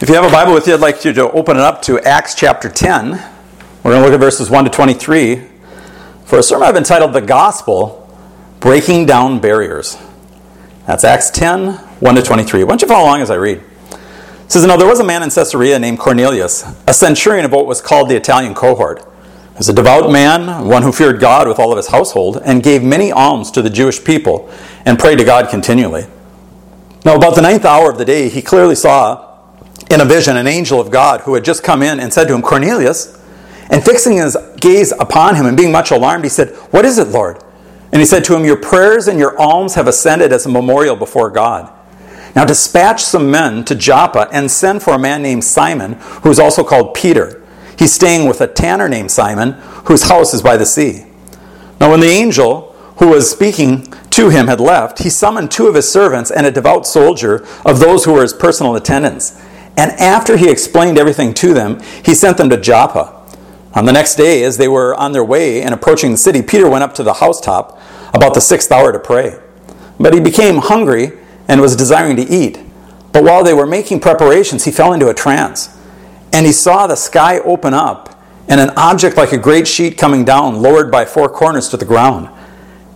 If 0.00 0.08
you 0.08 0.14
have 0.14 0.24
a 0.24 0.30
Bible 0.30 0.54
with 0.54 0.68
you, 0.68 0.74
I'd 0.74 0.80
like 0.80 1.04
you 1.04 1.12
to 1.14 1.28
open 1.32 1.56
it 1.56 1.62
up 1.64 1.82
to 1.82 1.98
Acts 1.98 2.36
chapter 2.36 2.68
10. 2.68 3.10
We're 3.82 3.90
going 3.90 4.00
to 4.00 4.00
look 4.02 4.12
at 4.12 4.20
verses 4.20 4.48
1 4.48 4.62
to 4.62 4.70
23 4.70 5.42
for 6.24 6.38
a 6.38 6.42
sermon 6.44 6.68
I've 6.68 6.76
entitled 6.76 7.12
The 7.12 7.20
Gospel 7.20 8.08
Breaking 8.60 9.06
Down 9.06 9.40
Barriers. 9.40 9.96
That's 10.86 11.02
Acts 11.02 11.30
10, 11.30 11.72
1 11.72 12.14
to 12.14 12.22
23. 12.22 12.62
Why 12.62 12.68
don't 12.68 12.80
you 12.80 12.86
follow 12.86 13.06
along 13.06 13.22
as 13.22 13.30
I 13.32 13.34
read? 13.34 13.58
It 13.58 14.52
says, 14.52 14.64
Now 14.64 14.76
there 14.76 14.86
was 14.86 15.00
a 15.00 15.04
man 15.04 15.24
in 15.24 15.30
Caesarea 15.30 15.80
named 15.80 15.98
Cornelius, 15.98 16.64
a 16.86 16.94
centurion 16.94 17.44
of 17.44 17.50
what 17.50 17.66
was 17.66 17.80
called 17.80 18.08
the 18.08 18.14
Italian 18.14 18.54
cohort. 18.54 19.00
He 19.00 19.58
was 19.58 19.68
a 19.68 19.74
devout 19.74 20.12
man, 20.12 20.68
one 20.68 20.84
who 20.84 20.92
feared 20.92 21.18
God 21.18 21.48
with 21.48 21.58
all 21.58 21.72
of 21.72 21.76
his 21.76 21.88
household, 21.88 22.40
and 22.44 22.62
gave 22.62 22.84
many 22.84 23.10
alms 23.10 23.50
to 23.50 23.62
the 23.62 23.70
Jewish 23.70 24.04
people, 24.04 24.48
and 24.84 24.96
prayed 24.96 25.18
to 25.18 25.24
God 25.24 25.50
continually. 25.50 26.06
Now, 27.04 27.16
about 27.16 27.34
the 27.34 27.42
ninth 27.42 27.64
hour 27.64 27.90
of 27.90 27.98
the 27.98 28.04
day, 28.04 28.28
he 28.28 28.42
clearly 28.42 28.76
saw 28.76 29.27
in 29.90 30.00
a 30.00 30.04
vision 30.04 30.36
an 30.36 30.46
angel 30.46 30.80
of 30.80 30.90
God 30.90 31.22
who 31.22 31.34
had 31.34 31.44
just 31.44 31.62
come 31.62 31.82
in 31.82 32.00
and 32.00 32.12
said 32.12 32.28
to 32.28 32.34
him, 32.34 32.42
Cornelius. 32.42 33.16
And 33.70 33.84
fixing 33.84 34.16
his 34.16 34.36
gaze 34.60 34.92
upon 34.92 35.36
him 35.36 35.44
and 35.46 35.56
being 35.56 35.72
much 35.72 35.90
alarmed, 35.90 36.24
he 36.24 36.30
said, 36.30 36.50
What 36.70 36.84
is 36.84 36.98
it, 36.98 37.08
Lord? 37.08 37.42
And 37.92 38.00
he 38.00 38.06
said 38.06 38.24
to 38.24 38.36
him, 38.36 38.44
Your 38.44 38.56
prayers 38.56 39.08
and 39.08 39.18
your 39.18 39.38
alms 39.38 39.74
have 39.74 39.86
ascended 39.86 40.32
as 40.32 40.46
a 40.46 40.50
memorial 40.50 40.96
before 40.96 41.30
God. 41.30 41.72
Now 42.34 42.44
dispatch 42.44 43.02
some 43.02 43.30
men 43.30 43.64
to 43.64 43.74
Joppa 43.74 44.28
and 44.32 44.50
send 44.50 44.82
for 44.82 44.94
a 44.94 44.98
man 44.98 45.22
named 45.22 45.44
Simon, 45.44 45.94
who 46.22 46.30
is 46.30 46.38
also 46.38 46.64
called 46.64 46.94
Peter. 46.94 47.42
He's 47.78 47.92
staying 47.92 48.28
with 48.28 48.40
a 48.40 48.46
tanner 48.46 48.88
named 48.88 49.10
Simon, 49.10 49.52
whose 49.84 50.08
house 50.08 50.34
is 50.34 50.42
by 50.42 50.56
the 50.56 50.66
sea. 50.66 51.06
Now, 51.80 51.90
when 51.90 52.00
the 52.00 52.06
angel 52.06 52.72
who 52.96 53.08
was 53.08 53.30
speaking 53.30 53.92
to 54.10 54.30
him 54.30 54.48
had 54.48 54.60
left, 54.60 55.00
he 55.00 55.10
summoned 55.10 55.50
two 55.50 55.68
of 55.68 55.74
his 55.74 55.90
servants 55.90 56.30
and 56.30 56.44
a 56.44 56.50
devout 56.50 56.86
soldier 56.86 57.46
of 57.64 57.78
those 57.78 58.04
who 58.04 58.12
were 58.12 58.22
his 58.22 58.34
personal 58.34 58.74
attendants. 58.74 59.40
And 59.78 59.92
after 59.92 60.36
he 60.36 60.50
explained 60.50 60.98
everything 60.98 61.32
to 61.34 61.54
them, 61.54 61.80
he 62.04 62.12
sent 62.12 62.36
them 62.36 62.50
to 62.50 62.60
Joppa. 62.60 63.14
On 63.74 63.84
the 63.84 63.92
next 63.92 64.16
day, 64.16 64.42
as 64.42 64.56
they 64.56 64.66
were 64.66 64.92
on 64.96 65.12
their 65.12 65.22
way 65.22 65.62
and 65.62 65.72
approaching 65.72 66.10
the 66.10 66.16
city, 66.16 66.42
Peter 66.42 66.68
went 66.68 66.82
up 66.82 66.94
to 66.96 67.04
the 67.04 67.14
housetop 67.14 67.80
about 68.12 68.34
the 68.34 68.40
sixth 68.40 68.72
hour 68.72 68.90
to 68.90 68.98
pray. 68.98 69.38
But 70.00 70.14
he 70.14 70.20
became 70.20 70.56
hungry 70.58 71.12
and 71.46 71.60
was 71.60 71.76
desiring 71.76 72.16
to 72.16 72.22
eat. 72.22 72.58
But 73.12 73.22
while 73.22 73.44
they 73.44 73.54
were 73.54 73.66
making 73.66 74.00
preparations, 74.00 74.64
he 74.64 74.72
fell 74.72 74.92
into 74.92 75.08
a 75.08 75.14
trance. 75.14 75.78
And 76.32 76.44
he 76.44 76.52
saw 76.52 76.88
the 76.88 76.96
sky 76.96 77.38
open 77.38 77.72
up 77.72 78.20
and 78.48 78.60
an 78.60 78.70
object 78.70 79.16
like 79.16 79.32
a 79.32 79.38
great 79.38 79.68
sheet 79.68 79.96
coming 79.96 80.24
down, 80.24 80.60
lowered 80.60 80.90
by 80.90 81.04
four 81.04 81.28
corners 81.28 81.68
to 81.68 81.76
the 81.76 81.84
ground. 81.84 82.28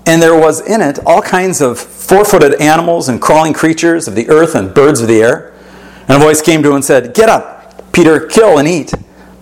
And 0.04 0.20
there 0.20 0.38
was 0.38 0.60
in 0.60 0.80
it 0.80 0.98
all 1.06 1.22
kinds 1.22 1.60
of 1.60 1.78
four 1.78 2.24
footed 2.24 2.60
animals 2.60 3.08
and 3.08 3.22
crawling 3.22 3.52
creatures 3.52 4.08
of 4.08 4.16
the 4.16 4.28
earth 4.28 4.56
and 4.56 4.74
birds 4.74 5.00
of 5.00 5.06
the 5.06 5.22
air. 5.22 5.51
And 6.08 6.22
a 6.22 6.24
voice 6.24 6.42
came 6.42 6.62
to 6.62 6.70
him 6.70 6.76
and 6.76 6.84
said, 6.84 7.14
Get 7.14 7.28
up, 7.28 7.92
Peter, 7.92 8.26
kill 8.26 8.58
and 8.58 8.68
eat. 8.68 8.92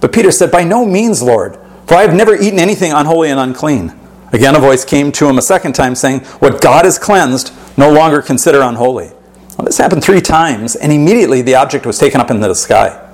But 0.00 0.12
Peter 0.12 0.30
said, 0.30 0.50
By 0.50 0.64
no 0.64 0.84
means, 0.84 1.22
Lord, 1.22 1.58
for 1.86 1.94
I 1.94 2.02
have 2.02 2.14
never 2.14 2.36
eaten 2.36 2.58
anything 2.58 2.92
unholy 2.92 3.30
and 3.30 3.40
unclean. 3.40 3.94
Again, 4.32 4.54
a 4.54 4.60
voice 4.60 4.84
came 4.84 5.10
to 5.12 5.28
him 5.28 5.38
a 5.38 5.42
second 5.42 5.74
time, 5.74 5.94
saying, 5.94 6.20
What 6.40 6.60
God 6.60 6.84
has 6.84 6.98
cleansed, 6.98 7.52
no 7.76 7.92
longer 7.92 8.22
consider 8.22 8.62
unholy. 8.62 9.10
Well, 9.56 9.66
this 9.66 9.78
happened 9.78 10.04
three 10.04 10.20
times, 10.20 10.76
and 10.76 10.92
immediately 10.92 11.42
the 11.42 11.56
object 11.56 11.84
was 11.84 11.98
taken 11.98 12.20
up 12.20 12.30
into 12.30 12.46
the 12.46 12.54
sky. 12.54 13.08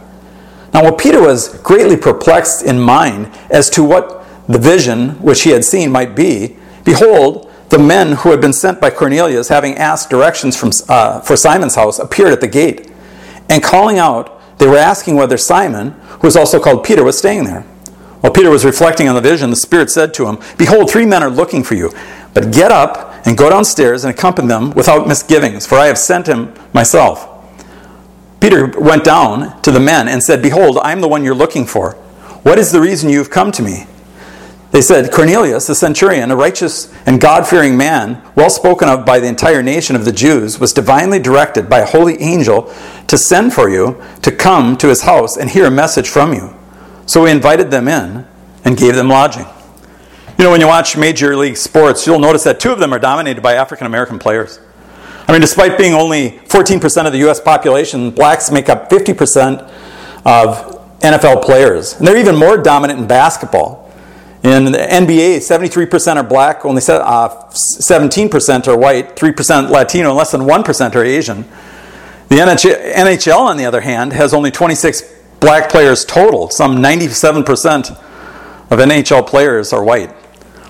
Now, 0.75 0.83
while 0.83 0.93
Peter 0.93 1.23
was 1.23 1.57
greatly 1.59 1.97
perplexed 1.97 2.63
in 2.63 2.79
mind 2.79 3.31
as 3.51 3.71
to 3.71 3.83
what 3.83 4.27
the 4.47 4.59
vision 4.59 5.11
which 5.23 5.43
he 5.43 5.51
had 5.51 5.65
seen 5.65 5.91
might 5.91 6.15
be, 6.15 6.57
behold, 6.85 7.51
the 7.71 7.79
men 7.79 8.13
who 8.13 8.31
had 8.31 8.41
been 8.41 8.53
sent 8.53 8.81
by 8.81 8.91
Cornelius, 8.91 9.49
having 9.49 9.77
asked 9.77 10.11
directions 10.11 10.57
from, 10.57 10.71
uh, 10.89 11.21
for 11.21 11.37
Simon's 11.37 11.75
house, 11.75 11.99
appeared 11.99 12.33
at 12.33 12.41
the 12.41 12.47
gate. 12.47 12.91
And 13.49 13.63
calling 13.63 13.99
out, 13.99 14.59
they 14.59 14.67
were 14.67 14.77
asking 14.77 15.17
whether 15.17 15.37
Simon, 15.37 15.91
who 15.91 16.27
was 16.27 16.37
also 16.37 16.59
called 16.59 16.85
Peter, 16.85 17.05
was 17.05 17.19
staying 17.19 17.45
there. 17.45 17.63
While 18.21 18.33
Peter 18.33 18.51
was 18.51 18.65
reflecting 18.65 19.09
on 19.09 19.15
the 19.15 19.21
vision, 19.21 19.51
the 19.51 19.57
Spirit 19.57 19.91
said 19.91 20.15
to 20.15 20.27
him, 20.27 20.39
Behold, 20.59 20.91
three 20.91 21.07
men 21.07 21.23
are 21.23 21.31
looking 21.31 21.63
for 21.63 21.75
you. 21.75 21.93
But 22.35 22.53
get 22.53 22.71
up 22.71 23.27
and 23.27 23.37
go 23.37 23.51
downstairs 23.51 24.05
and 24.05 24.13
accompany 24.13 24.49
them 24.49 24.71
without 24.71 25.07
misgivings, 25.07 25.67
for 25.67 25.77
I 25.77 25.87
have 25.87 25.99
sent 25.99 26.27
him 26.27 26.53
myself. 26.73 27.29
Peter 28.41 28.69
went 28.79 29.05
down 29.05 29.61
to 29.63 29.71
the 29.71 29.81
men 29.81 30.09
and 30.09 30.23
said, 30.23 30.43
Behold, 30.43 30.79
I 30.83 30.93
am 30.93 31.01
the 31.01 31.09
one 31.09 31.25
you're 31.25 31.35
looking 31.35 31.67
for. 31.67 31.93
What 32.43 32.59
is 32.59 32.73
the 32.73 32.81
reason 32.81 33.11
you 33.11 33.19
have 33.19 33.31
come 33.31 33.53
to 33.53 33.63
me? 33.63 33.87
They 34.77 34.83
said, 34.83 35.11
Cornelius, 35.11 35.67
the 35.67 35.75
centurion, 35.75 36.31
a 36.31 36.37
righteous 36.37 36.93
and 37.07 37.19
God 37.19 37.49
fearing 37.49 37.79
man, 37.79 38.23
well 38.35 38.51
spoken 38.51 38.91
of 38.91 39.07
by 39.07 39.19
the 39.19 39.27
entire 39.27 39.63
nation 39.63 39.97
of 39.97 40.05
the 40.05 40.13
Jews, 40.13 40.61
was 40.61 40.75
divinely 40.75 41.19
directed 41.19 41.71
by 41.71 41.79
a 41.79 41.87
holy 41.87 42.21
angel 42.21 42.71
to 43.07 43.17
send 43.17 43.55
for 43.55 43.71
you 43.71 43.99
to 44.21 44.31
come 44.31 44.77
to 44.77 44.89
his 44.89 45.01
house 45.01 45.39
and 45.39 45.49
hear 45.49 45.65
a 45.65 45.71
message 45.71 46.11
from 46.11 46.35
you. 46.35 46.55
So 47.07 47.23
we 47.23 47.31
invited 47.31 47.71
them 47.71 47.89
in 47.89 48.27
and 48.67 48.77
gave 48.77 48.97
them 48.97 49.09
lodging. 49.09 49.47
You 50.39 50.45
know, 50.45 50.51
when 50.51 50.61
you 50.61 50.67
watch 50.67 50.95
Major 50.95 51.35
League 51.35 51.57
Sports, 51.57 52.07
you'll 52.07 52.19
notice 52.19 52.45
that 52.45 52.61
two 52.61 52.71
of 52.71 52.79
them 52.79 52.93
are 52.93 52.99
dominated 52.99 53.41
by 53.41 53.55
African 53.55 53.87
American 53.87 54.19
players. 54.19 54.61
I 55.27 55.33
mean, 55.33 55.41
despite 55.41 55.79
being 55.79 55.95
only 55.95 56.33
14% 56.33 57.07
of 57.07 57.13
the 57.13 57.21
U.S. 57.21 57.41
population, 57.41 58.11
blacks 58.11 58.51
make 58.51 58.69
up 58.69 58.91
50% 58.91 59.73
of 60.27 61.01
NFL 61.01 61.43
players. 61.45 61.95
And 61.95 62.07
they're 62.07 62.19
even 62.19 62.37
more 62.37 62.59
dominant 62.59 63.01
in 63.01 63.07
basketball. 63.07 63.86
In 64.47 64.67
the 64.67 64.79
NBA, 64.79 65.39
73% 65.39 66.17
are 66.19 66.23
black, 66.23 66.65
only 66.65 66.81
17% 66.81 68.69
uh, 68.69 68.71
are 68.71 68.79
white, 68.79 69.17
3% 69.17 69.71
Latino, 69.71 70.11
and 70.11 70.17
less 70.17 70.31
than 70.31 70.43
1% 70.43 70.95
are 70.95 71.05
Asian. 71.05 71.43
The 72.29 72.37
NHL, 72.37 73.39
on 73.39 73.57
the 73.57 73.67
other 73.67 73.81
hand, 73.81 74.13
has 74.13 74.33
only 74.33 74.53
26 74.53 75.03
black 75.41 75.69
players 75.69 76.05
total. 76.05 76.49
Some 76.49 76.77
97% 76.77 77.91
of 78.71 78.79
NHL 78.79 79.27
players 79.27 79.73
are 79.73 79.83
white. 79.83 80.15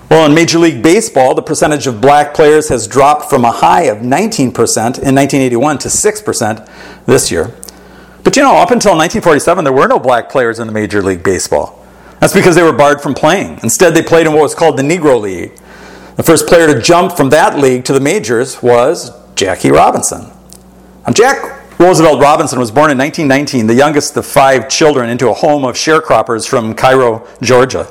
Well, 0.09 0.25
in 0.25 0.33
Major 0.33 0.57
League 0.57 0.81
Baseball, 0.81 1.35
the 1.35 1.43
percentage 1.43 1.85
of 1.85 2.01
black 2.01 2.33
players 2.33 2.69
has 2.69 2.87
dropped 2.87 3.29
from 3.29 3.45
a 3.45 3.51
high 3.51 3.83
of 3.83 3.99
19% 3.99 4.07
in 4.07 4.53
1981 4.55 5.77
to 5.77 5.87
6% 5.87 7.05
this 7.05 7.29
year. 7.29 7.53
But 8.23 8.35
you 8.35 8.41
know, 8.41 8.55
up 8.55 8.71
until 8.71 8.93
1947, 8.93 9.63
there 9.63 9.71
were 9.71 9.87
no 9.87 9.99
black 9.99 10.31
players 10.31 10.57
in 10.57 10.65
the 10.65 10.73
Major 10.73 11.03
League 11.03 11.21
Baseball. 11.21 11.86
That's 12.19 12.33
because 12.33 12.55
they 12.55 12.63
were 12.63 12.73
barred 12.73 13.01
from 13.01 13.13
playing. 13.13 13.59
Instead, 13.63 13.93
they 13.93 14.01
played 14.01 14.25
in 14.25 14.33
what 14.33 14.41
was 14.41 14.55
called 14.55 14.77
the 14.77 14.83
Negro 14.83 15.19
League. 15.19 15.55
The 16.15 16.23
first 16.23 16.47
player 16.47 16.73
to 16.73 16.81
jump 16.81 17.15
from 17.15 17.29
that 17.29 17.59
league 17.59 17.85
to 17.85 17.93
the 17.93 17.99
majors 17.99 18.63
was 18.63 19.11
Jackie 19.35 19.69
Robinson. 19.69 20.31
Now, 21.05 21.13
Jack 21.13 21.79
Roosevelt 21.79 22.19
Robinson 22.19 22.57
was 22.57 22.71
born 22.71 22.89
in 22.89 22.97
1919, 22.97 23.67
the 23.67 23.75
youngest 23.75 24.17
of 24.17 24.25
five 24.25 24.67
children, 24.67 25.11
into 25.11 25.29
a 25.29 25.33
home 25.33 25.63
of 25.63 25.75
sharecroppers 25.75 26.49
from 26.49 26.73
Cairo, 26.73 27.27
Georgia. 27.41 27.87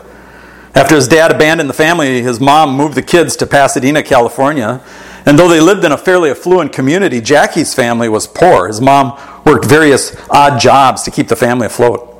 After 0.75 0.97
his 0.97 1.07
dad 1.07 1.31
abandoned 1.31 1.71
the 1.71 1.75
family, 1.75 2.21
his 2.21 2.41
mom 2.41 2.77
moved 2.77 2.97
the 2.97 3.03
kids 3.03 3.37
to 3.37 3.47
Pasadena, 3.47 4.03
California. 4.03 4.83
And 5.25 5.39
though 5.39 5.49
they 5.49 5.61
lived 5.61 5.85
in 5.85 5.93
a 5.93 5.97
fairly 5.97 6.31
affluent 6.31 6.73
community, 6.73 7.21
Jackie's 7.21 7.75
family 7.75 8.09
was 8.09 8.27
poor. 8.27 8.67
His 8.67 8.81
mom 8.81 9.19
worked 9.45 9.67
various 9.67 10.17
odd 10.31 10.61
jobs 10.61 11.05
to 11.05 11.13
keep 11.13 11.29
the 11.29 11.37
family 11.37 11.67
afloat. 11.67 12.16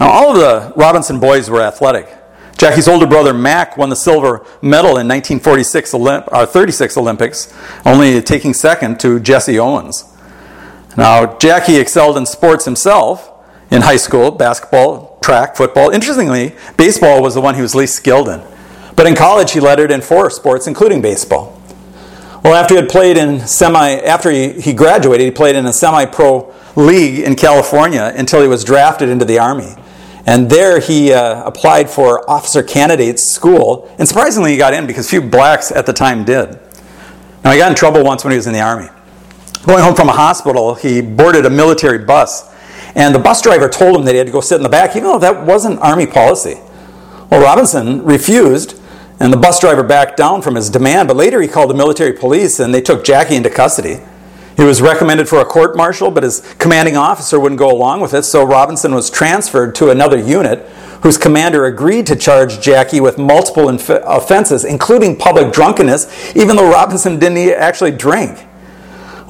Now, 0.00 0.08
all 0.08 0.30
of 0.30 0.36
the 0.36 0.72
Robinson 0.76 1.20
boys 1.20 1.50
were 1.50 1.60
athletic. 1.60 2.08
Jackie's 2.56 2.88
older 2.88 3.06
brother 3.06 3.32
Mack 3.32 3.76
won 3.76 3.90
the 3.90 3.96
silver 3.96 4.44
medal 4.62 4.96
in 4.98 5.06
1946 5.06 5.92
Olymp- 5.92 6.28
uh, 6.32 6.46
36 6.46 6.96
Olympics, 6.96 7.54
only 7.84 8.20
taking 8.22 8.54
second 8.54 8.98
to 9.00 9.20
Jesse 9.20 9.58
Owens. 9.58 10.04
Now, 10.96 11.38
Jackie 11.38 11.76
excelled 11.76 12.16
in 12.16 12.26
sports 12.26 12.64
himself 12.64 13.30
in 13.70 13.82
high 13.82 13.96
school 13.96 14.30
basketball, 14.30 15.18
track, 15.22 15.54
football. 15.54 15.90
Interestingly, 15.90 16.54
baseball 16.76 17.22
was 17.22 17.34
the 17.34 17.40
one 17.40 17.54
he 17.54 17.62
was 17.62 17.74
least 17.74 17.94
skilled 17.94 18.28
in. 18.28 18.42
But 18.96 19.06
in 19.06 19.14
college, 19.14 19.52
he 19.52 19.60
lettered 19.60 19.90
in 19.90 20.00
four 20.00 20.30
sports, 20.30 20.66
including 20.66 21.00
baseball. 21.00 21.60
Well, 22.42 22.54
after 22.54 22.74
he 22.74 22.80
had 22.80 22.88
played 22.88 23.16
in 23.16 23.46
semi, 23.46 23.96
after 24.00 24.30
he, 24.30 24.60
he 24.60 24.72
graduated, 24.72 25.24
he 25.26 25.30
played 25.30 25.56
in 25.56 25.66
a 25.66 25.72
semi 25.72 26.06
pro 26.06 26.52
league 26.74 27.20
in 27.20 27.36
California 27.36 28.12
until 28.16 28.40
he 28.40 28.48
was 28.48 28.64
drafted 28.64 29.08
into 29.08 29.24
the 29.24 29.38
Army. 29.38 29.76
And 30.30 30.48
there 30.48 30.78
he 30.78 31.12
uh, 31.12 31.42
applied 31.42 31.90
for 31.90 32.30
officer 32.30 32.62
candidates 32.62 33.34
school, 33.34 33.92
and 33.98 34.06
surprisingly, 34.06 34.52
he 34.52 34.56
got 34.56 34.72
in 34.72 34.86
because 34.86 35.10
few 35.10 35.20
blacks 35.20 35.72
at 35.72 35.86
the 35.86 35.92
time 35.92 36.24
did. 36.24 36.56
Now, 37.42 37.50
he 37.50 37.58
got 37.58 37.68
in 37.72 37.74
trouble 37.74 38.04
once 38.04 38.22
when 38.22 38.30
he 38.30 38.36
was 38.36 38.46
in 38.46 38.52
the 38.52 38.60
army. 38.60 38.88
Going 39.66 39.82
home 39.82 39.96
from 39.96 40.08
a 40.08 40.12
hospital, 40.12 40.76
he 40.76 41.00
boarded 41.02 41.46
a 41.46 41.50
military 41.50 41.98
bus, 41.98 42.48
and 42.94 43.12
the 43.12 43.18
bus 43.18 43.42
driver 43.42 43.68
told 43.68 43.96
him 43.96 44.04
that 44.04 44.12
he 44.12 44.18
had 44.18 44.28
to 44.28 44.32
go 44.32 44.40
sit 44.40 44.54
in 44.54 44.62
the 44.62 44.68
back, 44.68 44.90
even 44.90 45.02
though 45.02 45.18
that 45.18 45.44
wasn't 45.44 45.80
army 45.80 46.06
policy. 46.06 46.60
Well, 47.28 47.42
Robinson 47.42 48.04
refused, 48.04 48.80
and 49.18 49.32
the 49.32 49.36
bus 49.36 49.58
driver 49.58 49.82
backed 49.82 50.16
down 50.16 50.42
from 50.42 50.54
his 50.54 50.70
demand, 50.70 51.08
but 51.08 51.16
later 51.16 51.42
he 51.42 51.48
called 51.48 51.70
the 51.70 51.74
military 51.74 52.12
police 52.12 52.60
and 52.60 52.72
they 52.72 52.80
took 52.80 53.04
Jackie 53.04 53.34
into 53.34 53.50
custody. 53.50 53.98
He 54.60 54.66
was 54.66 54.82
recommended 54.82 55.26
for 55.26 55.40
a 55.40 55.44
court 55.46 55.74
martial, 55.74 56.10
but 56.10 56.22
his 56.22 56.40
commanding 56.58 56.94
officer 56.94 57.40
wouldn't 57.40 57.58
go 57.58 57.70
along 57.70 58.02
with 58.02 58.12
it, 58.12 58.24
so 58.24 58.44
Robinson 58.44 58.94
was 58.94 59.08
transferred 59.08 59.74
to 59.76 59.88
another 59.88 60.18
unit 60.18 60.68
whose 61.02 61.16
commander 61.16 61.64
agreed 61.64 62.06
to 62.08 62.14
charge 62.14 62.60
Jackie 62.60 63.00
with 63.00 63.16
multiple 63.16 63.70
inf- 63.70 63.88
offenses, 63.88 64.66
including 64.66 65.16
public 65.16 65.54
drunkenness, 65.54 66.36
even 66.36 66.56
though 66.56 66.70
Robinson 66.70 67.18
didn't 67.18 67.38
actually 67.54 67.92
drink. 67.92 68.46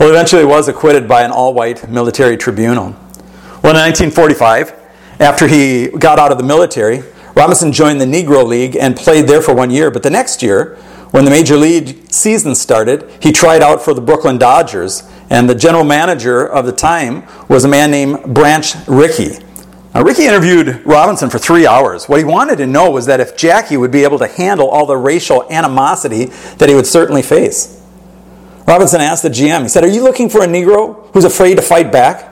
Well, 0.01 0.11
eventually 0.11 0.43
he 0.43 0.49
was 0.49 0.67
acquitted 0.67 1.07
by 1.07 1.23
an 1.23 1.31
all 1.31 1.55
white 1.55 1.89
military 1.89 2.37
tribunal. 2.37 2.87
Well, 3.63 3.77
in 3.77 4.11
1945, 4.11 4.75
after 5.21 5.47
he 5.47 5.91
got 5.91 6.19
out 6.19 6.33
of 6.33 6.39
the 6.39 6.45
military, 6.45 7.05
Robinson 7.37 7.71
joined 7.71 8.01
the 8.01 8.05
Negro 8.05 8.45
League 8.45 8.75
and 8.75 8.97
played 8.97 9.29
there 9.29 9.43
for 9.43 9.55
one 9.55 9.71
year. 9.71 9.93
But 9.93 10.03
the 10.03 10.11
next 10.11 10.43
year, 10.43 10.77
when 11.11 11.25
the 11.25 11.31
major 11.31 11.57
league 11.57 12.11
season 12.13 12.55
started, 12.55 13.11
he 13.21 13.33
tried 13.33 13.63
out 13.63 13.83
for 13.83 13.95
the 13.95 14.01
Brooklyn 14.01 14.39
Dodgers. 14.39 15.03
And 15.31 15.49
the 15.49 15.55
general 15.55 15.85
manager 15.85 16.47
of 16.47 16.67
the 16.67 16.73
time 16.73 17.25
was 17.49 17.65
a 17.65 17.69
man 17.69 17.91
named 17.91 18.35
Branch 18.35 18.75
Rickey. 18.89 19.39
Now, 19.95 20.03
Rickey 20.03 20.27
interviewed 20.27 20.85
Robinson 20.85 21.31
for 21.31 21.39
three 21.39 21.67
hours. 21.67 22.09
What 22.09 22.19
he 22.19 22.25
wanted 22.25 22.59
to 22.59 22.67
know 22.67 22.91
was 22.91 23.07
that 23.07 23.21
if 23.21 23.37
Jackie 23.37 23.77
would 23.77 23.91
be 23.91 24.05
able 24.05 24.19
to 24.19 24.27
handle 24.27 24.69
all 24.69 24.87
the 24.87 24.97
racial 24.97 25.51
animosity 25.51 26.27
that 26.59 26.69
he 26.69 26.75
would 26.75 26.87
certainly 26.87 27.23
face. 27.23 27.81
Robinson 28.67 29.01
asked 29.01 29.23
the 29.23 29.31
GM, 29.31 29.63
he 29.63 29.69
said, 29.69 29.83
Are 29.83 29.89
you 29.89 30.03
looking 30.03 30.29
for 30.29 30.43
a 30.43 30.47
Negro 30.47 31.11
who's 31.13 31.25
afraid 31.25 31.57
to 31.57 31.63
fight 31.63 31.91
back? 31.91 32.29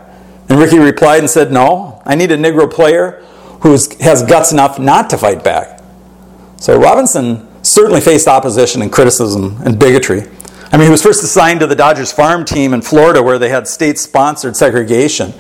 And 0.49 0.59
Rickey 0.59 0.79
replied 0.79 1.19
and 1.19 1.31
said, 1.31 1.51
No, 1.51 2.01
I 2.05 2.15
need 2.15 2.31
a 2.31 2.37
Negro 2.37 2.71
player 2.71 3.25
who 3.63 3.73
has 3.73 4.23
guts 4.23 4.53
enough 4.53 4.79
not 4.79 5.11
to 5.11 5.19
fight 5.19 5.43
back. 5.43 5.83
So 6.57 6.79
Robinson 6.79 7.49
certainly 7.65 8.01
faced 8.01 8.29
opposition 8.29 8.83
and 8.83 8.93
criticism 8.93 9.61
and 9.65 9.79
bigotry. 9.79 10.23
I 10.71 10.77
mean, 10.77 10.87
he 10.87 10.91
was 10.91 11.03
first 11.03 11.23
assigned 11.23 11.61
to 11.61 11.67
the 11.67 11.75
Dodgers 11.75 12.13
farm 12.13 12.45
team 12.45 12.75
in 12.75 12.83
Florida 12.83 13.23
where 13.23 13.39
they 13.39 13.49
had 13.49 13.67
state 13.67 13.99
sponsored 13.99 14.55
segregation. 14.55 15.33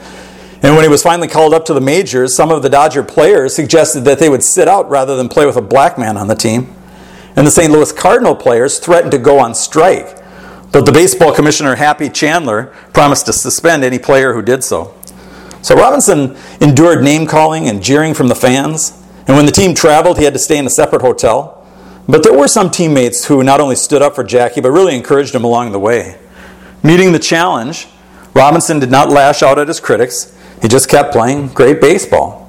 And 0.62 0.74
when 0.74 0.82
he 0.82 0.88
was 0.88 1.02
finally 1.02 1.28
called 1.28 1.52
up 1.52 1.64
to 1.66 1.74
the 1.74 1.80
majors, 1.80 2.34
some 2.34 2.50
of 2.50 2.62
the 2.62 2.68
Dodger 2.68 3.02
players 3.02 3.54
suggested 3.54 4.00
that 4.04 4.18
they 4.18 4.28
would 4.28 4.42
sit 4.42 4.68
out 4.68 4.88
rather 4.88 5.16
than 5.16 5.28
play 5.28 5.46
with 5.46 5.56
a 5.56 5.62
black 5.62 5.98
man 5.98 6.16
on 6.16 6.28
the 6.28 6.34
team. 6.34 6.74
And 7.36 7.46
the 7.46 7.50
St. 7.50 7.70
Louis 7.70 7.92
Cardinal 7.92 8.34
players 8.34 8.78
threatened 8.78 9.12
to 9.12 9.18
go 9.18 9.38
on 9.38 9.54
strike. 9.54 10.16
But 10.72 10.86
the 10.86 10.92
baseball 10.92 11.34
commissioner, 11.34 11.76
Happy 11.76 12.08
Chandler, 12.08 12.74
promised 12.92 13.26
to 13.26 13.32
suspend 13.32 13.84
any 13.84 13.98
player 13.98 14.32
who 14.32 14.42
did 14.42 14.64
so. 14.64 14.94
So 15.62 15.76
Robinson 15.76 16.36
endured 16.60 17.04
name 17.04 17.26
calling 17.26 17.68
and 17.68 17.82
jeering 17.82 18.14
from 18.14 18.28
the 18.28 18.34
fans. 18.34 18.92
And 19.26 19.36
when 19.36 19.46
the 19.46 19.52
team 19.52 19.74
traveled, 19.74 20.18
he 20.18 20.24
had 20.24 20.32
to 20.32 20.38
stay 20.38 20.58
in 20.58 20.66
a 20.66 20.70
separate 20.70 21.02
hotel. 21.02 21.57
But 22.08 22.22
there 22.22 22.36
were 22.36 22.48
some 22.48 22.70
teammates 22.70 23.26
who 23.26 23.44
not 23.44 23.60
only 23.60 23.76
stood 23.76 24.00
up 24.00 24.14
for 24.14 24.24
Jackie, 24.24 24.62
but 24.62 24.70
really 24.70 24.96
encouraged 24.96 25.34
him 25.34 25.44
along 25.44 25.72
the 25.72 25.78
way. 25.78 26.18
Meeting 26.82 27.12
the 27.12 27.18
challenge, 27.18 27.86
Robinson 28.34 28.78
did 28.78 28.90
not 28.90 29.10
lash 29.10 29.42
out 29.42 29.58
at 29.58 29.68
his 29.68 29.78
critics. 29.78 30.34
He 30.62 30.68
just 30.68 30.88
kept 30.88 31.12
playing 31.12 31.48
great 31.48 31.82
baseball. 31.82 32.46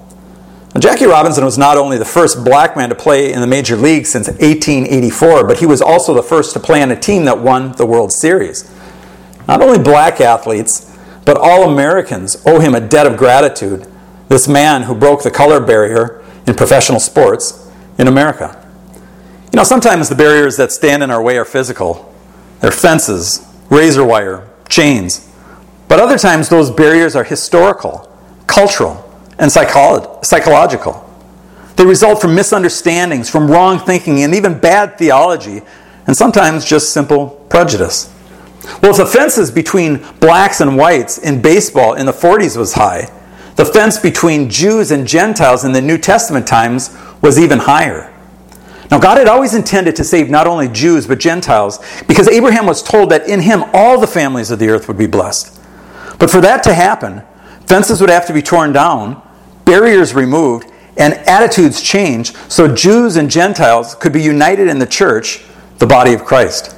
Now, 0.74 0.80
Jackie 0.80 1.08
Robinson 1.08 1.44
was 1.44 1.58
not 1.58 1.78
only 1.78 1.98
the 1.98 2.06
first 2.06 2.46
black 2.46 2.78
man 2.78 2.90
to 2.90 2.96
play 2.96 3.34
in 3.34 3.42
the 3.42 3.48
major 3.48 3.76
league 3.76 4.06
since 4.06 4.28
1884, 4.28 5.46
but 5.46 5.60
he 5.60 5.66
was 5.66 5.82
also 5.82 6.14
the 6.14 6.24
first 6.24 6.54
to 6.54 6.60
play 6.60 6.82
on 6.82 6.92
a 6.92 7.00
team 7.00 7.26
that 7.26 7.40
won 7.40 7.74
the 7.74 7.86
World 7.86 8.14
Series. 8.14 8.72
Not 9.48 9.62
only 9.62 9.80
black 9.80 10.22
athletes, 10.22 10.96
but 11.26 11.38
all 11.38 11.70
Americans 11.70 12.42
owe 12.46 12.60
him 12.60 12.76
a 12.76 12.80
debt 12.80 13.08
of 13.08 13.18
gratitude, 13.18 13.88
this 14.30 14.48
man 14.48 14.84
who 14.84 14.96
broke 14.96 15.24
the 15.24 15.32
color 15.32 15.60
barrier 15.60 16.24
in 16.46 16.54
professional 16.54 17.00
sports 17.00 17.68
in 17.98 18.08
America. 18.08 18.59
You 19.51 19.57
know, 19.57 19.63
sometimes 19.63 20.10
the 20.10 20.16
barriers 20.16 20.57
that 20.57 20.72
stand 20.72 21.01
in 21.01 21.10
our 21.10 21.22
way 21.22 21.38
are 21.38 21.46
physical. 21.46 22.13
They're 22.62 22.72
fences, 22.72 23.48
razor 23.69 24.04
wire, 24.04 24.48
chains. 24.69 25.28
But 25.88 26.00
other 26.00 26.18
times 26.18 26.50
those 26.50 26.69
barriers 26.69 27.16
are 27.16 27.24
historical, 27.24 28.16
cultural, 28.46 29.04
and 29.40 29.50
psycholo- 29.50 30.24
psychological. 30.24 31.06
They 31.78 31.86
result 31.86 32.22
from 32.22 32.36
misunderstandings, 32.36 33.30
from 33.30 33.50
wrong 33.50 33.80
thinking, 33.80 34.22
and 34.22 34.36
even 34.36 34.60
bad 34.60 34.98
theology, 34.98 35.62
and 36.06 36.16
sometimes 36.16 36.66
just 36.66 36.94
simple 36.94 37.30
prejudice. 37.50 38.13
Well, 38.84 38.92
if 38.92 38.98
the 38.98 39.06
fences 39.06 39.50
between 39.50 40.06
blacks 40.19 40.62
and 40.62 40.78
whites 40.78 41.18
in 41.18 41.42
baseball 41.42 41.94
in 41.94 42.06
the 42.06 42.12
40s 42.12 42.56
was 42.57 42.74
high, 42.74 43.12
the 43.56 43.66
fence 43.66 43.98
between 43.98 44.50
Jews 44.50 44.92
and 44.92 45.07
Gentiles 45.07 45.66
in 45.66 45.72
the 45.72 45.81
New 45.81 45.98
Testament 45.98 46.45
times 46.45 46.95
was 47.22 47.40
even 47.40 47.60
higher. 47.60 48.09
Now, 48.92 49.00
God 49.00 49.18
had 49.18 49.28
always 49.28 49.54
intended 49.54 49.96
to 49.98 50.04
save 50.04 50.30
not 50.30 50.48
only 50.48 50.68
Jews 50.68 51.06
but 51.06 51.20
Gentiles 51.20 51.80
because 52.08 52.28
Abraham 52.28 52.66
was 52.66 52.82
told 52.82 53.12
that 53.12 53.28
in 53.28 53.42
him 53.42 53.64
all 53.72 54.00
the 54.00 54.08
families 54.08 54.50
of 54.50 54.58
the 54.58 54.70
earth 54.70 54.88
would 54.88 54.98
be 54.98 55.08
blessed. 55.08 55.60
But 56.18 56.32
for 56.32 56.42
that 56.42 56.64
to 56.64 56.74
happen, 56.74 57.22
fences 57.68 58.02
would 58.02 58.10
have 58.10 58.26
to 58.28 58.34
be 58.34 58.42
torn 58.42 58.74
down, 58.74 59.22
barriers 59.64 60.16
removed, 60.16 60.72
and 60.98 61.14
attitudes 61.14 61.82
changed 61.82 62.36
so 62.50 62.74
Jews 62.74 63.16
and 63.16 63.30
Gentiles 63.30 63.96
could 63.96 64.12
be 64.12 64.22
united 64.22 64.68
in 64.68 64.80
the 64.80 64.88
church, 64.88 65.46
the 65.78 65.88
body 65.88 66.14
of 66.14 66.26
Christ. 66.26 66.76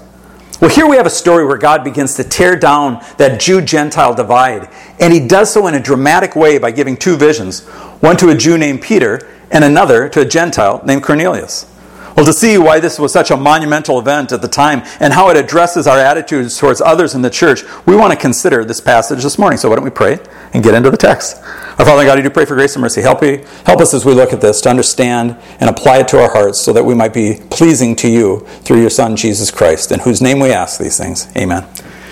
Well, 0.59 0.69
here 0.69 0.85
we 0.85 0.97
have 0.97 1.07
a 1.07 1.11
story 1.11 1.43
where 1.43 1.57
God 1.57 1.83
begins 1.83 2.13
to 2.15 2.23
tear 2.23 2.55
down 2.55 3.03
that 3.17 3.39
Jew 3.39 3.61
Gentile 3.61 4.13
divide, 4.13 4.69
and 4.99 5.11
he 5.11 5.25
does 5.25 5.51
so 5.51 5.65
in 5.65 5.73
a 5.73 5.79
dramatic 5.79 6.35
way 6.35 6.59
by 6.59 6.69
giving 6.69 6.97
two 6.97 7.15
visions 7.15 7.65
one 8.01 8.17
to 8.17 8.29
a 8.29 8.35
Jew 8.35 8.57
named 8.57 8.81
Peter, 8.81 9.27
and 9.49 9.63
another 9.63 10.07
to 10.09 10.21
a 10.21 10.25
Gentile 10.25 10.81
named 10.85 11.03
Cornelius. 11.03 11.70
Well, 12.15 12.25
to 12.25 12.33
see 12.33 12.57
why 12.57 12.79
this 12.79 12.99
was 12.99 13.13
such 13.13 13.31
a 13.31 13.37
monumental 13.37 13.97
event 13.97 14.31
at 14.31 14.41
the 14.41 14.47
time 14.47 14.83
and 14.99 15.13
how 15.13 15.29
it 15.29 15.37
addresses 15.37 15.87
our 15.87 15.97
attitudes 15.97 16.57
towards 16.57 16.81
others 16.81 17.15
in 17.15 17.21
the 17.21 17.29
church, 17.29 17.63
we 17.85 17.95
want 17.95 18.11
to 18.13 18.19
consider 18.19 18.65
this 18.65 18.81
passage 18.81 19.23
this 19.23 19.37
morning. 19.37 19.57
So, 19.57 19.69
why 19.69 19.75
don't 19.75 19.85
we 19.85 19.91
pray 19.91 20.19
and 20.53 20.63
get 20.63 20.73
into 20.73 20.89
the 20.89 20.97
text? 20.97 21.37
Our 21.79 21.85
Father 21.85 22.03
God, 22.03 22.19
I 22.19 22.21
do 22.21 22.29
pray 22.29 22.45
for 22.45 22.55
grace 22.55 22.75
and 22.75 22.81
mercy. 22.81 23.01
Help, 23.01 23.21
me, 23.21 23.43
help 23.65 23.79
us 23.79 23.93
as 23.93 24.05
we 24.05 24.13
look 24.13 24.33
at 24.33 24.41
this 24.41 24.61
to 24.61 24.69
understand 24.69 25.37
and 25.59 25.69
apply 25.69 25.99
it 25.99 26.07
to 26.09 26.21
our 26.21 26.31
hearts 26.31 26.61
so 26.61 26.73
that 26.73 26.83
we 26.83 26.93
might 26.93 27.13
be 27.13 27.39
pleasing 27.49 27.95
to 27.97 28.09
you 28.09 28.45
through 28.61 28.81
your 28.81 28.89
Son, 28.89 29.15
Jesus 29.15 29.49
Christ, 29.49 29.91
in 29.91 29.99
whose 30.01 30.21
name 30.21 30.39
we 30.39 30.51
ask 30.51 30.79
these 30.79 30.97
things. 30.97 31.27
Amen. 31.37 31.67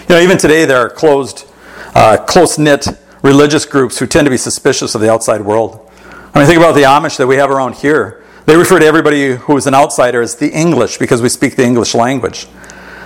You 0.07 0.15
know, 0.15 0.21
even 0.21 0.37
today 0.37 0.65
there 0.65 0.79
are 0.79 0.89
closed, 0.89 1.45
uh, 1.93 2.17
close 2.17 2.57
knit 2.57 2.87
religious 3.21 3.65
groups 3.65 3.99
who 3.99 4.07
tend 4.07 4.25
to 4.25 4.31
be 4.31 4.37
suspicious 4.37 4.95
of 4.95 5.01
the 5.01 5.11
outside 5.11 5.41
world. 5.41 5.85
I 6.33 6.39
mean, 6.39 6.47
think 6.47 6.57
about 6.57 6.73
the 6.73 6.83
Amish 6.83 7.17
that 7.17 7.27
we 7.27 7.35
have 7.35 7.51
around 7.51 7.75
here. 7.75 8.18
They 8.45 8.55
refer 8.55 8.79
to 8.79 8.85
everybody 8.85 9.35
who 9.35 9.57
is 9.57 9.67
an 9.67 9.75
outsider 9.75 10.21
as 10.21 10.35
the 10.35 10.49
English 10.49 10.97
because 10.97 11.21
we 11.21 11.29
speak 11.29 11.55
the 11.55 11.65
English 11.65 11.93
language. 11.93 12.47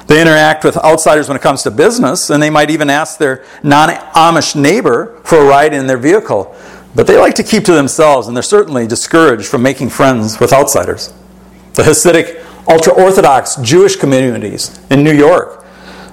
They 0.08 0.22
interact 0.22 0.64
with 0.64 0.78
outsiders 0.78 1.28
when 1.28 1.38
it 1.38 1.42
comes 1.42 1.64
to 1.64 1.72
business, 1.72 2.30
and 2.30 2.44
they 2.44 2.50
might 2.50 2.70
even 2.70 2.90
ask 2.90 3.18
their 3.18 3.44
non 3.64 3.90
Amish 3.90 4.56
neighbor 4.56 5.20
for 5.24 5.40
a 5.40 5.46
ride 5.46 5.74
in 5.74 5.88
their 5.88 5.98
vehicle. 5.98 6.56
But 6.96 7.08
they 7.08 7.18
like 7.18 7.36
to 7.36 7.44
keep 7.44 7.66
to 7.66 7.74
themselves, 7.74 8.28
and 8.28 8.36
they're 8.36 8.44
certainly 8.44 8.86
discouraged 8.86 9.48
from 9.48 9.64
making 9.64 9.90
friends 9.90 10.40
with 10.40 10.54
outsiders. 10.54 11.14
The 11.74 11.84
Hasidic, 11.84 12.44
ultra 12.68 12.94
Orthodox 12.94 13.56
Jewish 13.58 13.96
communities 13.96 14.80
in 14.92 15.04
New 15.04 15.14
York, 15.14 15.66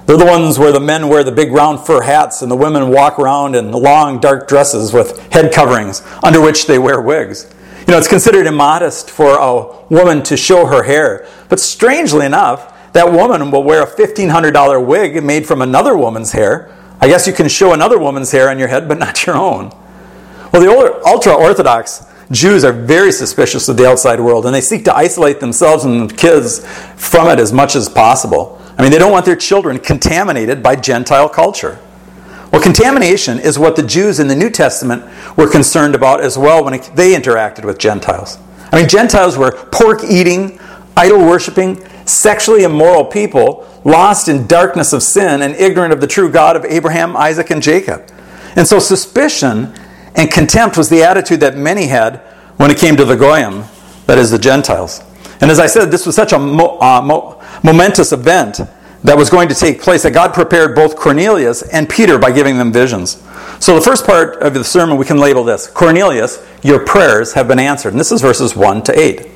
they're 0.05 0.17
the 0.17 0.25
ones 0.25 0.57
where 0.57 0.71
the 0.71 0.79
men 0.79 1.07
wear 1.07 1.23
the 1.23 1.31
big 1.31 1.51
round 1.51 1.85
fur 1.85 2.01
hats 2.01 2.41
and 2.41 2.49
the 2.51 2.55
women 2.55 2.89
walk 2.89 3.19
around 3.19 3.55
in 3.55 3.71
long 3.71 4.19
dark 4.19 4.47
dresses 4.47 4.91
with 4.91 5.17
head 5.31 5.53
coverings 5.53 6.01
under 6.23 6.41
which 6.41 6.65
they 6.65 6.79
wear 6.79 6.99
wigs. 6.99 7.53
You 7.91 7.95
know, 7.95 7.99
it's 7.99 8.07
considered 8.07 8.47
immodest 8.47 9.11
for 9.11 9.37
a 9.37 9.65
woman 9.89 10.23
to 10.23 10.37
show 10.37 10.65
her 10.65 10.83
hair. 10.83 11.27
But 11.49 11.59
strangely 11.59 12.25
enough, 12.25 12.93
that 12.93 13.11
woman 13.11 13.51
will 13.51 13.63
wear 13.63 13.83
a 13.83 13.85
$1,500 13.85 14.85
wig 14.85 15.21
made 15.21 15.45
from 15.45 15.61
another 15.61 15.97
woman's 15.97 16.31
hair. 16.31 16.73
I 17.01 17.09
guess 17.09 17.27
you 17.27 17.33
can 17.33 17.49
show 17.49 17.73
another 17.73 17.99
woman's 17.99 18.31
hair 18.31 18.49
on 18.49 18.57
your 18.57 18.69
head, 18.69 18.87
but 18.87 18.97
not 18.97 19.25
your 19.25 19.35
own. 19.35 19.73
Well, 20.53 20.61
the 20.61 21.01
ultra 21.05 21.33
Orthodox 21.33 22.05
Jews 22.31 22.63
are 22.63 22.71
very 22.71 23.11
suspicious 23.11 23.67
of 23.67 23.75
the 23.75 23.89
outside 23.89 24.21
world, 24.21 24.45
and 24.45 24.55
they 24.55 24.61
seek 24.61 24.85
to 24.85 24.95
isolate 24.95 25.41
themselves 25.41 25.83
and 25.83 26.17
kids 26.17 26.65
from 26.95 27.27
it 27.27 27.39
as 27.39 27.51
much 27.51 27.75
as 27.75 27.89
possible. 27.89 28.57
I 28.77 28.83
mean, 28.83 28.91
they 28.93 28.99
don't 28.99 29.11
want 29.11 29.25
their 29.25 29.35
children 29.35 29.77
contaminated 29.79 30.63
by 30.63 30.77
Gentile 30.77 31.27
culture. 31.27 31.77
Well, 32.51 32.61
contamination 32.61 33.39
is 33.39 33.57
what 33.57 33.75
the 33.75 33.83
Jews 33.83 34.19
in 34.19 34.27
the 34.27 34.35
New 34.35 34.49
Testament 34.49 35.03
were 35.37 35.49
concerned 35.49 35.95
about 35.95 36.21
as 36.21 36.37
well 36.37 36.63
when 36.63 36.73
they 36.95 37.15
interacted 37.15 37.63
with 37.63 37.77
Gentiles. 37.77 38.37
I 38.71 38.77
mean, 38.79 38.89
Gentiles 38.89 39.37
were 39.37 39.51
pork 39.71 40.03
eating, 40.03 40.59
idol 40.97 41.19
worshiping, 41.19 41.85
sexually 42.05 42.63
immoral 42.63 43.05
people, 43.05 43.67
lost 43.85 44.27
in 44.27 44.47
darkness 44.47 44.91
of 44.91 45.01
sin 45.01 45.41
and 45.41 45.55
ignorant 45.55 45.93
of 45.93 46.01
the 46.01 46.07
true 46.07 46.29
God 46.29 46.55
of 46.55 46.65
Abraham, 46.65 47.15
Isaac, 47.15 47.49
and 47.51 47.61
Jacob. 47.61 48.09
And 48.55 48.67
so 48.67 48.79
suspicion 48.79 49.73
and 50.15 50.29
contempt 50.29 50.77
was 50.77 50.89
the 50.89 51.03
attitude 51.03 51.39
that 51.39 51.55
many 51.55 51.87
had 51.87 52.17
when 52.57 52.69
it 52.69 52.77
came 52.77 52.97
to 52.97 53.05
the 53.05 53.15
Goyim, 53.15 53.63
that 54.07 54.17
is, 54.17 54.29
the 54.29 54.37
Gentiles. 54.37 55.01
And 55.39 55.49
as 55.49 55.57
I 55.57 55.67
said, 55.67 55.89
this 55.89 56.05
was 56.05 56.15
such 56.15 56.33
a 56.33 56.39
mo- 56.39 56.77
uh, 56.79 57.01
mo- 57.01 57.41
momentous 57.63 58.11
event 58.11 58.59
that 59.03 59.17
was 59.17 59.29
going 59.29 59.49
to 59.49 59.55
take 59.55 59.81
place 59.81 60.03
that 60.03 60.13
God 60.13 60.33
prepared 60.33 60.75
both 60.75 60.95
Cornelius 60.95 61.63
and 61.63 61.89
Peter 61.89 62.19
by 62.19 62.31
giving 62.31 62.57
them 62.57 62.71
visions. 62.71 63.21
So 63.59 63.75
the 63.75 63.81
first 63.81 64.05
part 64.05 64.41
of 64.41 64.53
the 64.53 64.63
sermon 64.63 64.97
we 64.97 65.05
can 65.05 65.17
label 65.17 65.43
this 65.43 65.67
Cornelius, 65.67 66.45
your 66.63 66.85
prayers 66.85 67.33
have 67.33 67.47
been 67.47 67.59
answered. 67.59 67.93
And 67.93 67.99
this 67.99 68.11
is 68.11 68.21
verses 68.21 68.55
1 68.55 68.83
to 68.83 68.99
8. 68.99 69.27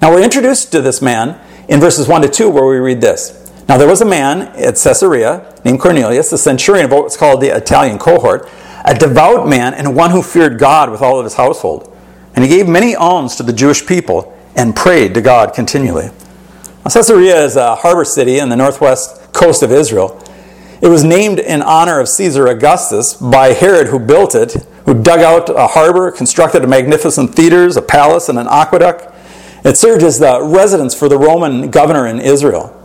Now 0.00 0.10
we're 0.10 0.22
introduced 0.22 0.72
to 0.72 0.80
this 0.80 1.00
man 1.00 1.40
in 1.68 1.80
verses 1.80 2.08
1 2.08 2.22
to 2.22 2.28
2 2.28 2.50
where 2.50 2.66
we 2.66 2.78
read 2.78 3.00
this. 3.00 3.50
Now 3.68 3.78
there 3.78 3.88
was 3.88 4.00
a 4.00 4.06
man 4.06 4.42
at 4.56 4.76
Caesarea 4.76 5.54
named 5.64 5.80
Cornelius, 5.80 6.30
the 6.30 6.38
centurion 6.38 6.86
of 6.86 6.90
what's 6.90 7.16
called 7.16 7.40
the 7.40 7.56
Italian 7.56 7.98
cohort, 7.98 8.48
a 8.84 8.94
devout 8.94 9.48
man 9.48 9.72
and 9.74 9.96
one 9.96 10.10
who 10.10 10.22
feared 10.22 10.58
God 10.58 10.90
with 10.90 11.00
all 11.00 11.18
of 11.18 11.24
his 11.24 11.34
household. 11.34 11.96
And 12.34 12.44
he 12.44 12.50
gave 12.50 12.68
many 12.68 12.96
alms 12.96 13.36
to 13.36 13.42
the 13.42 13.52
Jewish 13.52 13.86
people 13.86 14.36
and 14.56 14.74
prayed 14.74 15.14
to 15.14 15.20
God 15.20 15.54
continually. 15.54 16.10
Caesarea 16.90 17.44
is 17.44 17.54
a 17.56 17.76
harbor 17.76 18.04
city 18.04 18.38
in 18.38 18.48
the 18.48 18.56
northwest 18.56 19.32
coast 19.32 19.62
of 19.62 19.70
Israel. 19.70 20.20
It 20.80 20.88
was 20.88 21.04
named 21.04 21.38
in 21.38 21.62
honor 21.62 22.00
of 22.00 22.08
Caesar 22.08 22.48
Augustus 22.48 23.14
by 23.14 23.48
Herod, 23.48 23.86
who 23.86 24.00
built 24.00 24.34
it, 24.34 24.54
who 24.84 25.00
dug 25.00 25.20
out 25.20 25.48
a 25.48 25.68
harbor, 25.68 26.10
constructed 26.10 26.64
a 26.64 26.66
magnificent 26.66 27.36
theaters, 27.36 27.76
a 27.76 27.82
palace, 27.82 28.28
and 28.28 28.36
an 28.36 28.48
aqueduct. 28.48 29.14
It 29.64 29.76
served 29.76 30.02
as 30.02 30.18
the 30.18 30.42
residence 30.42 30.92
for 30.92 31.08
the 31.08 31.16
Roman 31.16 31.70
governor 31.70 32.08
in 32.08 32.18
Israel. 32.18 32.76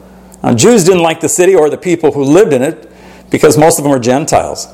Now, 0.43 0.53
Jews 0.53 0.83
didn't 0.83 1.01
like 1.01 1.21
the 1.21 1.29
city 1.29 1.55
or 1.55 1.67
the 1.71 1.77
people 1.77 2.11
who 2.11 2.23
lived 2.23 2.53
in 2.53 2.61
it 2.61 2.91
because 3.31 3.57
most 3.57 3.79
of 3.79 3.83
them 3.83 3.91
were 3.91 3.99
Gentiles. 3.99 4.67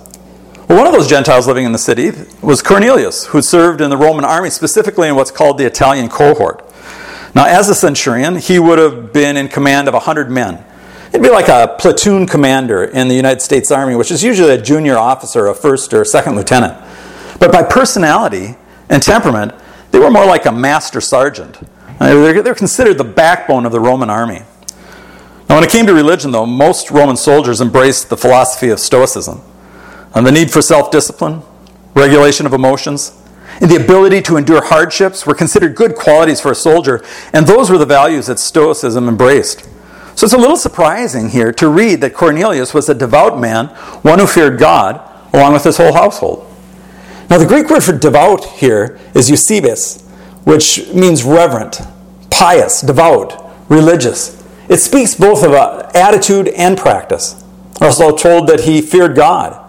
Well, 0.68 0.78
one 0.78 0.88
of 0.88 0.92
those 0.92 1.08
Gentiles 1.08 1.48
living 1.48 1.66
in 1.66 1.72
the 1.72 1.78
city 1.78 2.12
was 2.42 2.62
Cornelius, 2.62 3.28
who 3.28 3.42
served 3.42 3.80
in 3.80 3.90
the 3.90 3.98
Roman 3.98 4.26
army, 4.26 4.50
specifically 4.50 5.08
in 5.08 5.16
what's 5.16 5.32
called 5.32 5.58
the 5.58 5.66
Italian 5.66 6.10
cohort. 6.10 6.63
Now, 7.36 7.46
as 7.46 7.70
a 7.70 7.76
centurion, 7.76 8.38
he 8.38 8.60
would 8.60 8.78
have 8.78 9.12
been 9.12 9.38
in 9.38 9.48
command 9.48 9.88
of 9.88 9.94
100 9.94 10.30
men. 10.30 10.64
It'd 11.10 11.22
be 11.22 11.30
like 11.30 11.48
a 11.48 11.76
platoon 11.80 12.28
commander 12.28 12.84
in 12.84 13.08
the 13.08 13.16
United 13.16 13.42
States 13.42 13.72
Army, 13.72 13.96
which 13.96 14.12
is 14.12 14.24
usually 14.24 14.54
a 14.54 14.62
junior 14.62 14.98
officer, 14.98 15.48
a 15.48 15.54
first 15.54 15.94
or 15.94 16.06
second 16.06 16.36
lieutenant. 16.36 16.78
But 17.40 17.52
by 17.52 17.64
personality 17.64 18.56
and 18.90 19.02
temperament, 19.02 19.54
they 19.92 20.00
were 20.00 20.12
more 20.12 20.26
like 20.26 20.46
a 20.46 20.52
master 20.52 21.02
sergeant. 21.02 21.58
Uh, 22.00 22.14
they're, 22.14 22.42
they're 22.42 22.56
considered 22.56 22.98
the 22.98 23.04
backbone 23.04 23.66
of 23.66 23.72
the 23.72 23.80
Roman 23.80 24.10
army. 24.10 24.42
Now, 25.50 25.56
when 25.56 25.64
it 25.64 25.70
came 25.70 25.86
to 25.86 25.94
religion, 25.94 26.32
though, 26.32 26.46
most 26.46 26.90
Roman 26.90 27.18
soldiers 27.18 27.62
embraced 27.62 28.10
the 28.10 28.18
philosophy 28.18 28.70
of 28.70 28.80
Stoicism 28.80 29.42
and 30.16 30.26
the 30.26 30.32
need 30.32 30.52
for 30.52 30.62
self 30.62 30.90
discipline, 30.90 31.42
regulation 31.96 32.46
of 32.46 32.54
emotions, 32.54 33.12
and 33.62 33.70
the 33.70 33.82
ability 33.82 34.22
to 34.24 34.38
endure 34.38 34.64
hardships 34.64 35.26
were 35.26 35.36
considered 35.36 35.76
good 35.76 35.96
qualities 35.96 36.42
for 36.42 36.52
a 36.52 36.56
soldier, 36.56 37.04
and 37.34 37.46
those 37.48 37.70
were 37.70 37.78
the 37.78 37.86
values 37.86 38.28
that 38.28 38.40
Stoicism 38.40 39.08
embraced. 39.08 39.68
So 40.16 40.26
it's 40.26 40.34
a 40.34 40.38
little 40.38 40.58
surprising 40.58 41.30
here 41.30 41.52
to 41.54 41.68
read 41.70 42.02
that 42.02 42.14
Cornelius 42.14 42.74
was 42.74 42.88
a 42.88 42.94
devout 42.94 43.40
man, 43.40 43.68
one 44.04 44.20
who 44.20 44.28
feared 44.28 44.60
God, 44.60 45.02
along 45.34 45.54
with 45.54 45.64
his 45.64 45.78
whole 45.78 45.94
household. 45.94 46.48
Now, 47.30 47.38
the 47.40 47.48
Greek 47.48 47.70
word 47.70 47.84
for 47.84 47.98
devout 47.98 48.46
here 48.46 49.00
is 49.16 49.30
eusebes, 49.30 50.04
which 50.44 50.88
means 50.94 51.24
reverent, 51.24 51.82
pious, 52.30 52.82
devout, 52.82 53.70
religious. 53.70 54.44
It 54.70 54.78
speaks 54.78 55.16
both 55.16 55.44
of 55.44 55.54
uh, 55.54 55.90
attitude 55.96 56.50
and 56.50 56.78
practice. 56.78 57.44
Also 57.82 58.16
told 58.16 58.48
that 58.48 58.62
he 58.62 58.82
feared 58.82 59.16
God. 59.16 59.60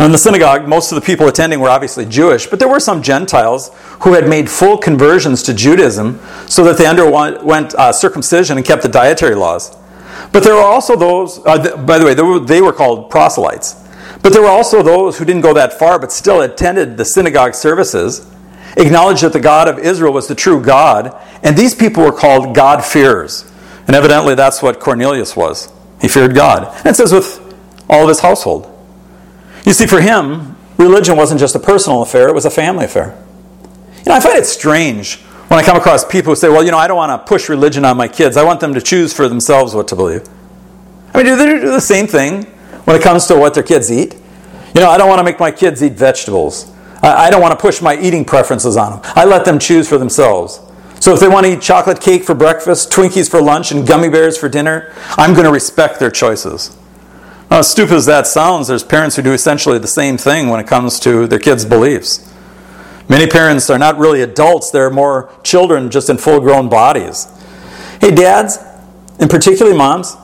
In 0.00 0.12
the 0.12 0.18
synagogue, 0.18 0.68
most 0.68 0.92
of 0.92 0.96
the 0.96 1.04
people 1.04 1.26
attending 1.26 1.58
were 1.58 1.68
obviously 1.68 2.06
Jewish, 2.06 2.46
but 2.46 2.60
there 2.60 2.68
were 2.68 2.78
some 2.78 3.02
Gentiles 3.02 3.72
who 4.02 4.12
had 4.12 4.28
made 4.28 4.48
full 4.48 4.78
conversions 4.78 5.42
to 5.42 5.54
Judaism 5.54 6.20
so 6.46 6.62
that 6.64 6.78
they 6.78 6.86
underwent 6.86 7.74
uh, 7.74 7.92
circumcision 7.92 8.56
and 8.56 8.64
kept 8.64 8.82
the 8.82 8.88
dietary 8.88 9.34
laws. 9.34 9.76
But 10.32 10.44
there 10.44 10.54
were 10.54 10.62
also 10.62 10.94
those, 10.94 11.44
uh, 11.44 11.60
th- 11.60 11.86
by 11.86 11.98
the 11.98 12.04
way, 12.04 12.14
they 12.14 12.22
were, 12.22 12.38
they 12.38 12.60
were 12.60 12.72
called 12.72 13.10
proselytes. 13.10 13.74
But 14.22 14.32
there 14.32 14.42
were 14.42 14.48
also 14.48 14.84
those 14.84 15.18
who 15.18 15.24
didn't 15.24 15.42
go 15.42 15.52
that 15.54 15.72
far 15.72 15.98
but 15.98 16.12
still 16.12 16.42
attended 16.42 16.96
the 16.96 17.04
synagogue 17.04 17.54
services, 17.54 18.24
acknowledged 18.76 19.22
that 19.24 19.32
the 19.32 19.40
God 19.40 19.66
of 19.66 19.80
Israel 19.80 20.12
was 20.12 20.28
the 20.28 20.34
true 20.36 20.62
God, 20.62 21.16
and 21.42 21.56
these 21.56 21.74
people 21.74 22.04
were 22.04 22.12
called 22.12 22.54
God-fearers. 22.54 23.50
And 23.88 23.96
evidently 23.96 24.36
that's 24.36 24.62
what 24.62 24.78
Cornelius 24.78 25.34
was. 25.34 25.72
He 26.00 26.06
feared 26.06 26.36
God. 26.36 26.72
And 26.78 26.86
it 26.86 26.94
says 26.94 27.12
with 27.12 27.40
all 27.88 28.02
of 28.02 28.08
his 28.08 28.20
household. 28.20 28.74
You 29.68 29.74
see, 29.74 29.86
for 29.86 30.00
him, 30.00 30.56
religion 30.78 31.14
wasn't 31.14 31.40
just 31.40 31.54
a 31.54 31.58
personal 31.58 32.00
affair, 32.00 32.26
it 32.26 32.34
was 32.34 32.46
a 32.46 32.50
family 32.50 32.86
affair. 32.86 33.22
You 33.98 34.04
know, 34.06 34.14
I 34.14 34.20
find 34.20 34.38
it 34.38 34.46
strange 34.46 35.16
when 35.48 35.60
I 35.60 35.62
come 35.62 35.76
across 35.76 36.06
people 36.06 36.32
who 36.32 36.36
say, 36.36 36.48
well, 36.48 36.64
you 36.64 36.70
know, 36.70 36.78
I 36.78 36.88
don't 36.88 36.96
want 36.96 37.12
to 37.12 37.28
push 37.28 37.50
religion 37.50 37.84
on 37.84 37.98
my 37.98 38.08
kids. 38.08 38.38
I 38.38 38.44
want 38.44 38.60
them 38.60 38.72
to 38.72 38.80
choose 38.80 39.12
for 39.12 39.28
themselves 39.28 39.74
what 39.74 39.86
to 39.88 39.94
believe. 39.94 40.26
I 41.12 41.18
mean, 41.18 41.26
do 41.26 41.36
they 41.36 41.60
do 41.60 41.70
the 41.70 41.82
same 41.82 42.06
thing 42.06 42.44
when 42.84 42.96
it 42.96 43.02
comes 43.02 43.26
to 43.26 43.36
what 43.36 43.52
their 43.52 43.62
kids 43.62 43.92
eat? 43.92 44.14
You 44.74 44.80
know, 44.80 44.88
I 44.88 44.96
don't 44.96 45.06
want 45.10 45.18
to 45.18 45.22
make 45.24 45.38
my 45.38 45.50
kids 45.50 45.82
eat 45.82 45.92
vegetables. 45.92 46.72
I 47.02 47.28
don't 47.28 47.42
want 47.42 47.52
to 47.52 47.60
push 47.60 47.82
my 47.82 47.94
eating 48.00 48.24
preferences 48.24 48.78
on 48.78 48.92
them. 48.92 49.00
I 49.16 49.26
let 49.26 49.44
them 49.44 49.58
choose 49.58 49.86
for 49.86 49.98
themselves. 49.98 50.60
So 50.98 51.12
if 51.12 51.20
they 51.20 51.28
want 51.28 51.44
to 51.44 51.52
eat 51.52 51.60
chocolate 51.60 52.00
cake 52.00 52.24
for 52.24 52.34
breakfast, 52.34 52.90
Twinkies 52.90 53.30
for 53.30 53.42
lunch, 53.42 53.70
and 53.70 53.86
gummy 53.86 54.08
bears 54.08 54.38
for 54.38 54.48
dinner, 54.48 54.94
I'm 55.18 55.34
going 55.34 55.44
to 55.44 55.52
respect 55.52 55.98
their 56.00 56.10
choices. 56.10 56.74
Now, 57.50 57.60
as 57.60 57.70
stupid 57.70 57.94
as 57.94 58.06
that 58.06 58.26
sounds, 58.26 58.68
there's 58.68 58.84
parents 58.84 59.16
who 59.16 59.22
do 59.22 59.32
essentially 59.32 59.78
the 59.78 59.86
same 59.86 60.18
thing 60.18 60.48
when 60.48 60.60
it 60.60 60.66
comes 60.66 61.00
to 61.00 61.26
their 61.26 61.38
kids' 61.38 61.64
beliefs. 61.64 62.30
Many 63.08 63.26
parents 63.26 63.70
are 63.70 63.78
not 63.78 63.96
really 63.96 64.20
adults, 64.20 64.70
they're 64.70 64.90
more 64.90 65.32
children 65.42 65.90
just 65.90 66.10
in 66.10 66.18
full 66.18 66.40
grown 66.40 66.68
bodies. 66.68 67.26
Hey, 68.02 68.14
dads, 68.14 68.58
and 69.18 69.30
particularly 69.30 69.76
moms, 69.76 70.14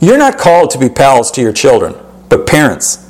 you're 0.00 0.18
not 0.18 0.36
called 0.36 0.70
to 0.70 0.78
be 0.78 0.88
pals 0.88 1.30
to 1.32 1.40
your 1.40 1.52
children, 1.52 1.94
but 2.28 2.46
parents. 2.46 3.08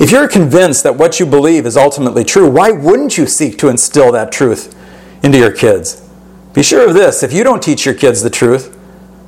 If 0.00 0.10
you're 0.10 0.28
convinced 0.28 0.82
that 0.82 0.96
what 0.96 1.20
you 1.20 1.26
believe 1.26 1.66
is 1.66 1.76
ultimately 1.76 2.24
true, 2.24 2.50
why 2.50 2.72
wouldn't 2.72 3.16
you 3.16 3.26
seek 3.26 3.58
to 3.58 3.68
instill 3.68 4.10
that 4.12 4.32
truth 4.32 4.76
into 5.22 5.38
your 5.38 5.52
kids? 5.52 6.06
Be 6.52 6.64
sure 6.64 6.88
of 6.88 6.94
this 6.94 7.22
if 7.22 7.32
you 7.32 7.44
don't 7.44 7.62
teach 7.62 7.86
your 7.86 7.94
kids 7.94 8.22
the 8.22 8.30
truth, 8.30 8.76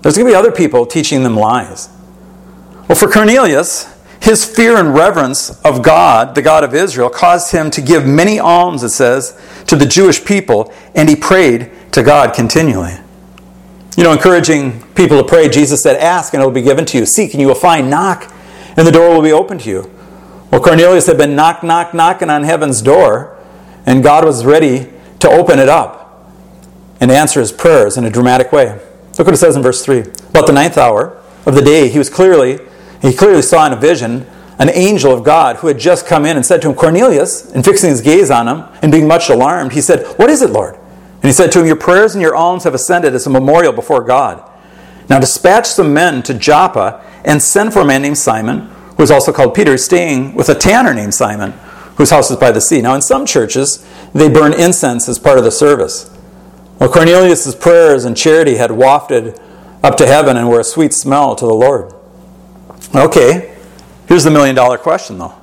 there's 0.03 0.17
going 0.17 0.27
to 0.27 0.33
be 0.33 0.37
other 0.37 0.53
people 0.53 0.85
teaching 0.87 1.23
them 1.23 1.37
lies. 1.37 1.89
Well, 2.89 2.97
for 2.97 3.09
Cornelius, 3.09 3.95
his 4.21 4.45
fear 4.45 4.77
and 4.77 4.95
reverence 4.95 5.63
of 5.63 5.83
God, 5.83 6.35
the 6.35 6.43
God 6.43 6.65
of 6.65 6.75
Israel, 6.75 7.11
caused 7.11 7.53
him 7.53 7.71
to 7.73 7.83
give 7.83 8.07
many 8.07 8.39
alms, 8.39 8.83
it 8.83 8.89
says, 8.89 9.39
to 9.67 9.77
the 9.77 9.87
Jewish 9.87 10.25
people, 10.25 10.73
and 10.95 11.09
he 11.09 11.15
prayed 11.15 11.71
to 11.93 12.03
God 12.03 12.35
continually. 12.35 12.97
You 13.97 14.05
know, 14.05 14.13
encouraging 14.13 14.83
people 14.95 15.19
to 15.19 15.25
pray, 15.25 15.49
Jesus 15.49 15.83
said, 15.83 15.97
Ask 15.97 16.33
and 16.33 16.43
it 16.43 16.47
will 16.47 16.53
be 16.53 16.63
given 16.63 16.85
to 16.87 16.99
you. 16.99 17.05
Seek 17.05 17.33
and 17.35 17.41
you 17.41 17.49
will 17.49 17.55
find. 17.55 17.91
Knock 17.91 18.33
and 18.77 18.87
the 18.87 18.93
door 18.93 19.13
will 19.13 19.23
be 19.23 19.33
opened 19.33 19.63
to 19.63 19.71
you. 19.71 19.91
Well, 20.53 20.63
Cornelius 20.63 21.07
had 21.07 21.19
been 21.19 21.35
knock, 21.35 21.63
knock, 21.65 21.93
knocking 21.93 22.31
on 22.31 22.45
heaven's 22.45 22.81
door, 22.81 23.37
and 23.85 24.03
God 24.03 24.25
was 24.25 24.47
ready 24.47 24.91
to 25.19 25.29
open 25.29 25.59
it 25.59 25.69
up 25.69 26.33
and 27.01 27.11
answer 27.11 27.41
his 27.41 27.51
prayers 27.51 27.97
in 27.97 28.05
a 28.05 28.11
dramatic 28.11 28.53
way. 28.53 28.81
Look 29.19 29.27
what 29.27 29.35
it 29.35 29.39
says 29.39 29.57
in 29.57 29.63
verse 29.63 29.85
3. 29.85 30.01
About 30.31 30.47
the 30.47 30.53
ninth 30.53 30.79
hour 30.79 31.21
of 31.45 31.57
the 31.57 31.63
day, 31.63 31.89
he 31.89 31.99
was 31.99 32.09
clearly 32.09 32.61
he 33.01 33.13
clearly 33.13 33.43
saw 33.43 33.67
in 33.67 33.73
a 33.73 33.77
vision 33.77 34.27
an 34.59 34.71
angel 34.71 35.13
of 35.13 35.25
God 35.25 35.57
who 35.57 35.69
had 35.69 35.79
just 35.79 36.07
come 36.07 36.25
in 36.27 36.37
and 36.37 36.45
said 36.45 36.61
to 36.63 36.69
him, 36.69 36.75
Cornelius, 36.75 37.53
and 37.53 37.65
fixing 37.65 37.91
his 37.91 38.01
gaze 38.01 38.31
on 38.31 38.49
him 38.49 38.65
and 38.83 38.91
being 38.91 39.07
much 39.07 39.31
alarmed, 39.31 39.73
he 39.73 39.81
said, 39.81 40.05
What 40.19 40.31
is 40.31 40.43
it, 40.43 40.51
Lord? 40.51 40.75
And 40.75 41.25
he 41.25 41.33
said 41.33 41.53
to 41.53 41.61
him, 41.61 41.67
Your 41.67 41.77
prayers 41.77 42.15
and 42.15 42.23
your 42.23 42.35
alms 42.35 42.65
have 42.65 42.75
ascended 42.75 43.15
as 43.15 43.27
a 43.27 43.31
memorial 43.31 43.73
before 43.73 44.03
God. 44.03 44.43
Now 45.09 45.21
dispatch 45.21 45.67
some 45.67 45.95
men 45.95 46.23
to 46.25 46.35
Joppa 46.35 47.05
and 47.25 47.43
send 47.43 47.73
for 47.73 47.81
a 47.81 47.85
man 47.85 48.03
named 48.03 48.19
Simon, 48.19 48.69
who 48.97 49.03
is 49.03 49.11
also 49.11 49.33
called 49.33 49.55
Peter, 49.55 49.79
staying 49.79 50.35
with 50.35 50.49
a 50.49 50.55
tanner 50.55 50.93
named 50.93 51.15
Simon, 51.15 51.53
whose 51.97 52.11
house 52.11 52.31
is 52.31 52.37
by 52.37 52.51
the 52.51 52.61
sea. 52.61 52.81
Now, 52.81 52.95
in 52.95 53.03
some 53.03 53.27
churches, 53.27 53.87
they 54.13 54.29
burn 54.29 54.53
incense 54.53 55.09
as 55.09 55.19
part 55.19 55.39
of 55.39 55.45
the 55.45 55.51
service. 55.51 56.11
Well, 56.79 56.91
Cornelius' 56.91 57.55
prayers 57.55 58.05
and 58.05 58.17
charity 58.17 58.57
had 58.57 58.71
wafted 58.73 59.41
up 59.83 59.97
to 59.97 60.07
heaven 60.07 60.37
and 60.37 60.49
were 60.49 60.61
a 60.61 60.65
sweet 60.65 60.93
smell 60.93 61.35
to 61.37 61.47
the 61.47 61.55
Lord. 61.55 61.93
Okay, 62.95 63.57
here's 64.07 64.25
the 64.25 64.31
million 64.31 64.55
dollar 64.55 64.79
question 64.79 65.19
though. 65.19 65.35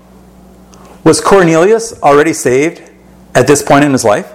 Was 1.04 1.22
Cornelius 1.22 2.02
already 2.02 2.34
saved 2.34 2.82
at 3.36 3.46
this 3.46 3.62
point 3.62 3.86
in 3.86 3.92
his 3.92 4.04
life? 4.04 4.32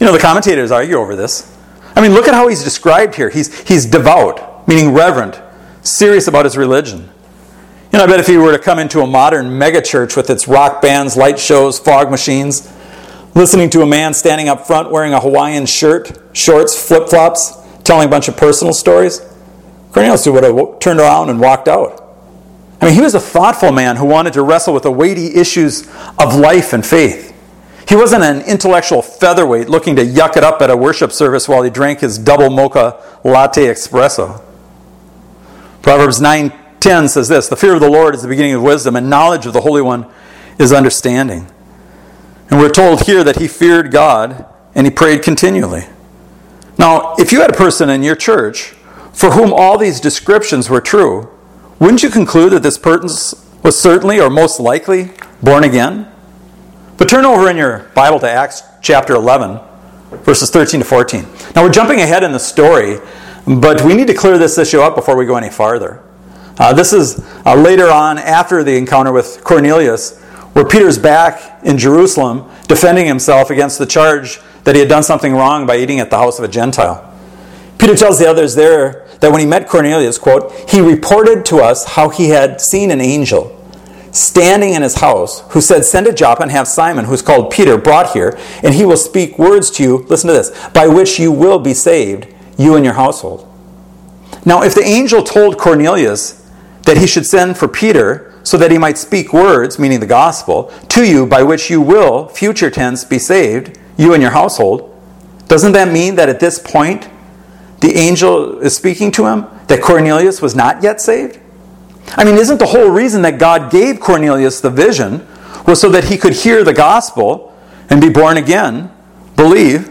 You 0.00 0.06
know, 0.06 0.12
the 0.12 0.18
commentators 0.18 0.70
argue 0.70 0.96
over 0.96 1.16
this. 1.16 1.54
I 1.94 2.02
mean, 2.02 2.12
look 2.12 2.28
at 2.28 2.34
how 2.34 2.48
he's 2.48 2.62
described 2.62 3.14
here. 3.14 3.30
He's, 3.30 3.66
he's 3.66 3.86
devout, 3.86 4.68
meaning 4.68 4.92
reverent, 4.92 5.40
serious 5.82 6.28
about 6.28 6.44
his 6.44 6.56
religion. 6.56 7.08
You 7.92 7.98
know, 7.98 8.04
I 8.04 8.06
bet 8.06 8.20
if 8.20 8.26
he 8.26 8.36
were 8.36 8.52
to 8.52 8.58
come 8.58 8.78
into 8.78 9.00
a 9.00 9.06
modern 9.06 9.46
megachurch 9.46 10.16
with 10.16 10.28
its 10.28 10.46
rock 10.46 10.82
bands, 10.82 11.16
light 11.16 11.38
shows, 11.38 11.78
fog 11.78 12.10
machines, 12.10 12.70
listening 13.34 13.70
to 13.70 13.82
a 13.82 13.86
man 13.86 14.12
standing 14.12 14.48
up 14.48 14.66
front 14.66 14.90
wearing 14.90 15.14
a 15.14 15.20
Hawaiian 15.20 15.64
shirt, 15.64 16.12
shorts, 16.32 16.86
flip 16.86 17.08
flops, 17.08 17.56
telling 17.84 18.06
a 18.06 18.10
bunch 18.10 18.28
of 18.28 18.36
personal 18.36 18.74
stories, 18.74 19.20
Cornelius 19.96 20.26
would 20.26 20.44
have 20.44 20.78
turned 20.78 21.00
around 21.00 21.30
and 21.30 21.40
walked 21.40 21.68
out. 21.68 22.06
I 22.82 22.84
mean, 22.84 22.94
he 22.94 23.00
was 23.00 23.14
a 23.14 23.20
thoughtful 23.20 23.72
man 23.72 23.96
who 23.96 24.04
wanted 24.04 24.34
to 24.34 24.42
wrestle 24.42 24.74
with 24.74 24.82
the 24.82 24.92
weighty 24.92 25.34
issues 25.34 25.88
of 26.18 26.34
life 26.34 26.74
and 26.74 26.84
faith. 26.84 27.34
He 27.88 27.96
wasn't 27.96 28.22
an 28.22 28.42
intellectual 28.42 29.00
featherweight 29.00 29.70
looking 29.70 29.96
to 29.96 30.04
yuck 30.04 30.36
it 30.36 30.44
up 30.44 30.60
at 30.60 30.68
a 30.68 30.76
worship 30.76 31.12
service 31.12 31.48
while 31.48 31.62
he 31.62 31.70
drank 31.70 32.00
his 32.00 32.18
double 32.18 32.50
mocha 32.50 33.02
latte 33.24 33.68
espresso. 33.68 34.42
Proverbs 35.80 36.20
9:10 36.20 37.08
says 37.08 37.28
this, 37.28 37.48
"The 37.48 37.56
fear 37.56 37.72
of 37.72 37.80
the 37.80 37.88
Lord 37.88 38.14
is 38.14 38.20
the 38.20 38.28
beginning 38.28 38.52
of 38.52 38.62
wisdom, 38.62 38.96
and 38.96 39.08
knowledge 39.08 39.46
of 39.46 39.54
the 39.54 39.62
Holy 39.62 39.80
One 39.80 40.04
is 40.58 40.74
understanding." 40.74 41.46
And 42.50 42.60
we're 42.60 42.68
told 42.68 43.04
here 43.04 43.24
that 43.24 43.36
he 43.36 43.48
feared 43.48 43.90
God 43.90 44.44
and 44.74 44.86
he 44.86 44.90
prayed 44.90 45.22
continually. 45.22 45.86
Now, 46.76 47.14
if 47.16 47.32
you 47.32 47.40
had 47.40 47.48
a 47.48 47.56
person 47.56 47.88
in 47.88 48.02
your 48.02 48.14
church 48.14 48.75
for 49.16 49.30
whom 49.30 49.50
all 49.50 49.78
these 49.78 49.98
descriptions 49.98 50.68
were 50.68 50.80
true, 50.80 51.26
wouldn't 51.78 52.02
you 52.02 52.10
conclude 52.10 52.52
that 52.52 52.62
this 52.62 52.76
person 52.76 53.38
was 53.62 53.80
certainly 53.80 54.20
or 54.20 54.28
most 54.28 54.60
likely 54.60 55.10
born 55.42 55.64
again? 55.64 56.06
But 56.98 57.08
turn 57.08 57.24
over 57.24 57.48
in 57.48 57.56
your 57.56 57.90
Bible 57.94 58.20
to 58.20 58.30
Acts 58.30 58.62
chapter 58.82 59.14
11, 59.14 59.58
verses 60.22 60.50
13 60.50 60.80
to 60.80 60.86
14. 60.86 61.26
Now 61.54 61.62
we're 61.62 61.72
jumping 61.72 62.00
ahead 62.00 62.24
in 62.24 62.32
the 62.32 62.38
story, 62.38 62.98
but 63.46 63.80
we 63.80 63.94
need 63.94 64.06
to 64.08 64.14
clear 64.14 64.36
this 64.36 64.58
issue 64.58 64.80
up 64.80 64.94
before 64.94 65.16
we 65.16 65.24
go 65.24 65.36
any 65.36 65.48
farther. 65.48 66.02
Uh, 66.58 66.74
this 66.74 66.92
is 66.92 67.26
uh, 67.46 67.54
later 67.54 67.86
on 67.86 68.18
after 68.18 68.62
the 68.62 68.76
encounter 68.76 69.12
with 69.12 69.42
Cornelius, 69.42 70.20
where 70.52 70.66
Peter's 70.66 70.98
back 70.98 71.64
in 71.64 71.78
Jerusalem 71.78 72.50
defending 72.68 73.06
himself 73.06 73.48
against 73.48 73.78
the 73.78 73.86
charge 73.86 74.40
that 74.64 74.74
he 74.74 74.80
had 74.80 74.90
done 74.90 75.02
something 75.02 75.32
wrong 75.32 75.66
by 75.66 75.78
eating 75.78 76.00
at 76.00 76.10
the 76.10 76.18
house 76.18 76.38
of 76.38 76.44
a 76.44 76.48
Gentile. 76.48 77.15
Peter 77.78 77.96
tells 77.96 78.18
the 78.18 78.28
others 78.28 78.54
there 78.54 79.06
that 79.20 79.30
when 79.30 79.40
he 79.40 79.46
met 79.46 79.68
Cornelius, 79.68 80.18
quote, 80.18 80.52
he 80.68 80.80
reported 80.80 81.44
to 81.46 81.58
us 81.58 81.84
how 81.84 82.08
he 82.08 82.30
had 82.30 82.60
seen 82.60 82.90
an 82.90 83.00
angel 83.00 83.52
standing 84.16 84.72
in 84.72 84.82
his 84.82 84.96
house 84.96 85.40
who 85.52 85.60
said, 85.60 85.84
Send 85.84 86.06
to 86.06 86.12
Joppa 86.12 86.42
and 86.42 86.50
have 86.50 86.66
Simon, 86.66 87.04
who's 87.04 87.22
called 87.22 87.50
Peter, 87.50 87.76
brought 87.76 88.12
here, 88.12 88.38
and 88.62 88.74
he 88.74 88.84
will 88.84 88.96
speak 88.96 89.38
words 89.38 89.70
to 89.72 89.82
you, 89.82 89.96
listen 90.08 90.28
to 90.28 90.34
this, 90.34 90.68
by 90.68 90.86
which 90.86 91.18
you 91.18 91.30
will 91.30 91.58
be 91.58 91.74
saved, 91.74 92.26
you 92.58 92.76
and 92.76 92.84
your 92.84 92.94
household. 92.94 93.46
Now, 94.44 94.62
if 94.62 94.74
the 94.74 94.84
angel 94.84 95.22
told 95.22 95.58
Cornelius 95.58 96.50
that 96.84 96.96
he 96.96 97.06
should 97.06 97.26
send 97.26 97.58
for 97.58 97.68
Peter 97.68 98.32
so 98.42 98.56
that 98.56 98.70
he 98.70 98.78
might 98.78 98.96
speak 98.96 99.32
words, 99.32 99.78
meaning 99.78 100.00
the 100.00 100.06
gospel, 100.06 100.72
to 100.88 101.04
you 101.04 101.26
by 101.26 101.42
which 101.42 101.68
you 101.68 101.80
will, 101.80 102.28
future 102.28 102.70
tense, 102.70 103.04
be 103.04 103.18
saved, 103.18 103.78
you 103.98 104.14
and 104.14 104.22
your 104.22 104.32
household, 104.32 104.92
doesn't 105.48 105.72
that 105.72 105.92
mean 105.92 106.14
that 106.14 106.28
at 106.28 106.40
this 106.40 106.58
point 106.58 107.08
the 107.86 107.94
angel 107.94 108.58
is 108.58 108.74
speaking 108.74 109.12
to 109.12 109.26
him 109.26 109.46
that 109.68 109.80
Cornelius 109.80 110.42
was 110.42 110.56
not 110.56 110.82
yet 110.82 111.00
saved? 111.00 111.38
I 112.16 112.24
mean, 112.24 112.34
isn't 112.34 112.58
the 112.58 112.66
whole 112.66 112.88
reason 112.90 113.22
that 113.22 113.38
God 113.38 113.70
gave 113.70 114.00
Cornelius 114.00 114.60
the 114.60 114.70
vision 114.70 115.24
was 115.68 115.80
so 115.80 115.88
that 115.90 116.04
he 116.04 116.18
could 116.18 116.32
hear 116.32 116.64
the 116.64 116.72
gospel 116.72 117.56
and 117.88 118.00
be 118.00 118.08
born 118.08 118.38
again, 118.38 118.90
believe, 119.36 119.88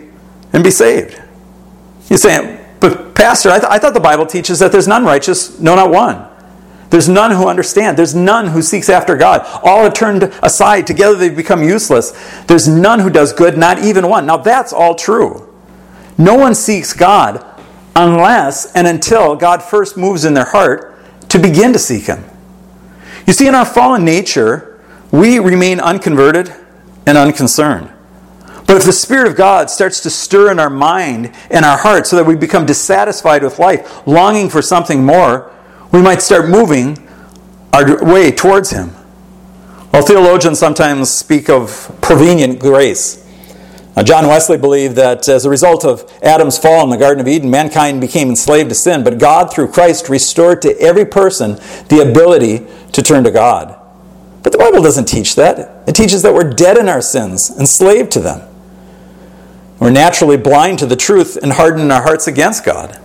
and 0.52 0.62
be 0.62 0.72
saved? 0.72 1.22
You're 2.10 2.18
saying, 2.18 2.60
but 2.82 3.16
Pastor, 3.16 3.50
I, 3.50 3.60
th- 3.60 3.72
I 3.72 3.80
thought 3.80 3.94
the 3.94 4.02
Bible 4.02 4.26
teaches 4.26 4.60
that 4.60 4.74
there's 4.74 4.90
none 4.90 5.06
righteous, 5.06 5.58
no, 5.58 5.76
not 5.76 5.90
one. 5.90 6.28
There's 6.90 7.08
none 7.08 7.32
who 7.32 7.48
understand. 7.48 7.98
There's 7.98 8.14
none 8.14 8.48
who 8.48 8.62
seeks 8.62 8.90
after 8.90 9.16
God. 9.16 9.42
All 9.64 9.84
have 9.84 9.94
turned 9.94 10.24
aside. 10.44 10.86
Together 10.86 11.16
they've 11.16 11.36
become 11.36 11.64
useless. 11.64 12.12
There's 12.48 12.68
none 12.68 13.00
who 13.00 13.10
does 13.10 13.32
good, 13.32 13.58
not 13.58 13.80
even 13.80 14.10
one. 14.10 14.26
Now 14.26 14.38
that's 14.38 14.74
all 14.74 14.96
true. 14.96 15.54
No 16.18 16.36
one 16.36 16.56
seeks 16.56 16.92
God 16.94 17.44
unless 17.96 18.72
and 18.74 18.88
until 18.88 19.36
God 19.36 19.64
first 19.64 19.98
moves 19.98 20.26
in 20.26 20.34
their 20.34 20.46
heart 20.46 20.96
to 21.30 21.40
begin 21.40 21.74
to 21.74 21.80
seek 21.80 22.06
Him. 22.06 22.24
You 23.26 23.34
see, 23.34 23.48
in 23.48 23.56
our 23.56 23.66
fallen 23.66 24.06
nature, 24.06 24.80
we 25.12 25.40
remain 25.40 25.80
unconverted 25.80 26.54
and 27.06 27.18
unconcerned. 27.18 27.92
But 28.68 28.78
if 28.78 28.86
the 28.86 28.94
Spirit 28.94 29.28
of 29.28 29.36
God 29.36 29.70
starts 29.70 30.02
to 30.02 30.10
stir 30.10 30.52
in 30.52 30.60
our 30.60 30.70
mind 30.70 31.34
and 31.52 31.64
our 31.64 31.78
heart 31.78 32.08
so 32.08 32.16
that 32.16 32.26
we 32.26 32.36
become 32.36 32.66
dissatisfied 32.66 33.44
with 33.44 33.60
life, 33.60 34.08
longing 34.08 34.50
for 34.50 34.62
something 34.62 35.06
more, 35.06 35.52
we 35.92 36.02
might 36.02 36.22
start 36.22 36.50
moving 36.50 37.08
our 37.74 38.04
way 38.04 38.32
towards 38.32 38.72
Him. 38.72 38.92
Well, 39.92 40.06
theologians 40.06 40.60
sometimes 40.60 41.10
speak 41.10 41.50
of 41.50 41.96
prevenient 42.02 42.60
grace. 42.60 43.25
John 44.04 44.28
Wesley 44.28 44.58
believed 44.58 44.98
that 44.98 45.28
as 45.30 45.46
a 45.46 45.50
result 45.50 45.86
of 45.86 46.12
Adam's 46.22 46.58
fall 46.58 46.84
in 46.84 46.90
the 46.90 46.98
Garden 46.98 47.22
of 47.22 47.28
Eden, 47.30 47.50
mankind 47.50 48.02
became 48.02 48.30
enslaved 48.30 48.70
to 48.70 48.76
sin, 48.76 49.04
but 49.06 49.18
God, 49.18 49.54
through 49.54 49.70
Christ, 49.70 50.10
restored 50.10 50.62
to 50.64 50.78
every 50.80 51.06
person 51.06 51.54
the 51.88 52.06
ability 52.08 52.66
to 52.92 53.02
turn 53.02 53.24
to 53.24 53.32
God. 53.32 53.80
But 54.44 54.52
the 54.52 54.58
Bible 54.58 54.82
doesn't 54.82 55.06
teach 55.06 55.36
that. 55.36 55.88
It 55.88 55.96
teaches 55.96 56.22
that 56.24 56.34
we're 56.34 56.50
dead 56.50 56.78
in 56.78 56.90
our 56.90 57.02
sins, 57.02 57.50
enslaved 57.58 58.12
to 58.12 58.20
them. 58.20 58.42
We're 59.80 59.92
naturally 59.92 60.38
blind 60.38 60.80
to 60.80 60.86
the 60.86 60.96
truth 60.96 61.38
and 61.42 61.54
harden 61.54 61.90
our 61.90 62.04
hearts 62.04 62.28
against 62.28 62.66
God. 62.66 63.00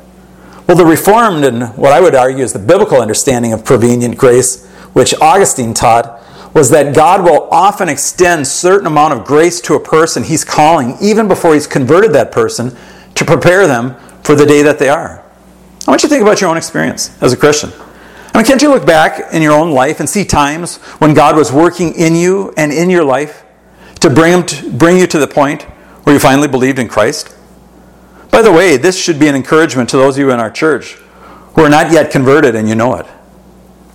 Well, 0.67 0.77
the 0.77 0.85
Reformed 0.85 1.45
and 1.45 1.77
what 1.77 1.93
I 1.93 2.01
would 2.01 2.15
argue 2.15 2.45
is 2.45 2.53
the 2.53 2.59
biblical 2.59 3.01
understanding 3.01 3.53
of 3.53 3.65
prevenient 3.65 4.19
grace, 4.19 4.67
which 4.93 5.15
Augustine 5.21 5.73
taught, 5.73 6.21
was 6.55 6.71
that 6.71 6.95
God 6.95 7.23
will 7.23 7.49
often 7.51 7.89
extend 7.89 8.47
certain 8.47 8.87
amount 8.87 9.15
of 9.15 9.25
grace 9.25 9.61
to 9.63 9.75
a 9.75 9.81
person 9.81 10.25
he's 10.25 10.45
calling 10.45 10.97
even 11.01 11.29
before 11.29 11.55
he's 11.55 11.67
converted 11.67 12.13
that 12.13 12.33
person 12.33 12.77
to 13.15 13.25
prepare 13.25 13.67
them 13.67 13.95
for 14.23 14.35
the 14.35 14.47
day 14.47 14.63
that 14.63 14.79
they 14.79 14.89
are. 14.89 15.25
I 15.87 15.91
want 15.91 16.03
you 16.03 16.09
to 16.09 16.15
think 16.15 16.23
about 16.23 16.41
your 16.41 16.51
own 16.51 16.57
experience 16.57 17.17
as 17.23 17.33
a 17.33 17.37
Christian. 17.37 17.71
I 18.33 18.39
mean, 18.39 18.47
can't 18.47 18.63
you 18.63 18.69
look 18.69 18.87
back 18.87 19.33
in 19.33 19.43
your 19.43 19.53
own 19.53 19.73
life 19.73 20.01
and 20.01 20.09
see 20.09 20.25
times 20.25 20.77
when 20.99 21.15
God 21.15 21.37
was 21.37 21.53
working 21.53 21.95
in 21.95 22.15
you 22.15 22.53
and 22.57 22.73
in 22.73 22.91
your 22.91 23.05
life 23.05 23.45
to 24.01 24.11
bring, 24.11 24.33
him 24.33 24.47
to, 24.47 24.71
bring 24.71 24.99
you 24.99 25.07
to 25.09 25.19
the 25.19 25.27
point 25.27 25.63
where 26.05 26.15
you 26.15 26.21
finally 26.21 26.49
believed 26.49 26.79
in 26.79 26.89
Christ? 26.89 27.35
By 28.31 28.43
the 28.43 28.53
way, 28.53 28.77
this 28.77 28.97
should 29.01 29.19
be 29.19 29.27
an 29.27 29.35
encouragement 29.35 29.89
to 29.91 29.97
those 29.97 30.17
of 30.17 30.21
you 30.21 30.31
in 30.31 30.39
our 30.39 30.51
church 30.51 30.95
who 31.55 31.63
are 31.63 31.69
not 31.69 31.91
yet 31.91 32.11
converted 32.11 32.55
and 32.55 32.69
you 32.69 32.75
know 32.75 32.95
it. 32.95 33.07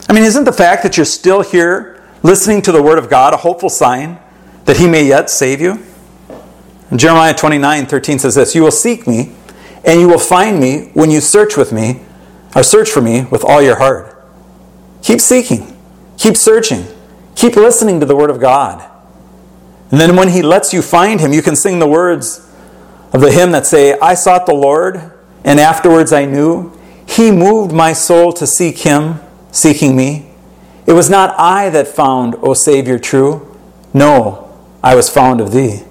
I 0.10 0.14
mean, 0.14 0.24
isn't 0.24 0.44
the 0.44 0.54
fact 0.54 0.84
that 0.84 0.98
you're 0.98 1.06
still 1.06 1.42
here 1.42 1.95
listening 2.26 2.62
to 2.64 2.72
the 2.72 2.82
word 2.82 2.98
of 2.98 3.10
God 3.10 3.34
a 3.34 3.38
hopeful 3.38 3.70
sign 3.70 4.20
that 4.66 4.78
he 4.78 4.88
may 4.88 5.06
yet 5.08 5.30
save 5.30 5.62
you? 5.62 5.84
And 6.90 7.00
Jeremiah 7.00 7.34
29 7.34 7.86
13 7.86 8.20
says 8.20 8.36
this 8.36 8.56
You 8.56 8.64
will 8.64 8.72
seek 8.72 9.08
me, 9.08 9.34
and 9.86 10.02
you 10.02 10.10
will 10.10 10.20
find 10.20 10.60
me 10.60 10.90
when 10.94 11.12
you 11.12 11.22
search 11.22 11.56
with 11.56 11.72
me, 11.72 12.02
or 12.56 12.64
search 12.64 12.90
for 12.90 13.02
me 13.02 13.26
with 13.26 13.44
all 13.44 13.62
your 13.62 13.78
heart. 13.78 14.12
Keep 15.04 15.22
seeking, 15.22 15.78
keep 16.18 16.36
searching, 16.36 16.86
keep 17.36 17.56
listening 17.56 18.00
to 18.00 18.06
the 18.06 18.16
word 18.16 18.32
of 18.32 18.40
God. 18.40 18.90
And 19.92 20.02
then 20.02 20.16
when 20.16 20.30
he 20.30 20.42
lets 20.42 20.74
you 20.74 20.82
find 20.82 21.20
him, 21.20 21.32
you 21.32 21.44
can 21.44 21.56
sing 21.56 21.78
the 21.78 21.88
words 21.88 22.52
of 23.14 23.22
the 23.22 23.32
hymn 23.32 23.52
that 23.52 23.68
say, 23.68 23.98
I 24.00 24.16
sought 24.16 24.48
the 24.48 24.56
Lord, 24.56 25.12
and 25.44 25.60
afterwards 25.60 26.12
I 26.12 26.26
knew. 26.26 26.76
He 27.08 27.32
moved 27.32 27.72
my 27.72 27.94
soul 27.94 28.34
to 28.34 28.48
seek 28.48 28.80
him, 28.80 29.20
seeking 29.52 29.96
me. 29.96 30.25
It 30.88 30.94
was 30.94 31.10
not 31.10 31.34
I 31.38 31.70
that 31.70 31.88
found, 31.88 32.36
O 32.42 32.54
Savior, 32.54 33.00
true. 33.00 33.58
No, 33.94 34.56
I 34.84 34.96
was 34.96 35.10
found 35.10 35.42
of 35.42 35.52
thee. 35.52 35.84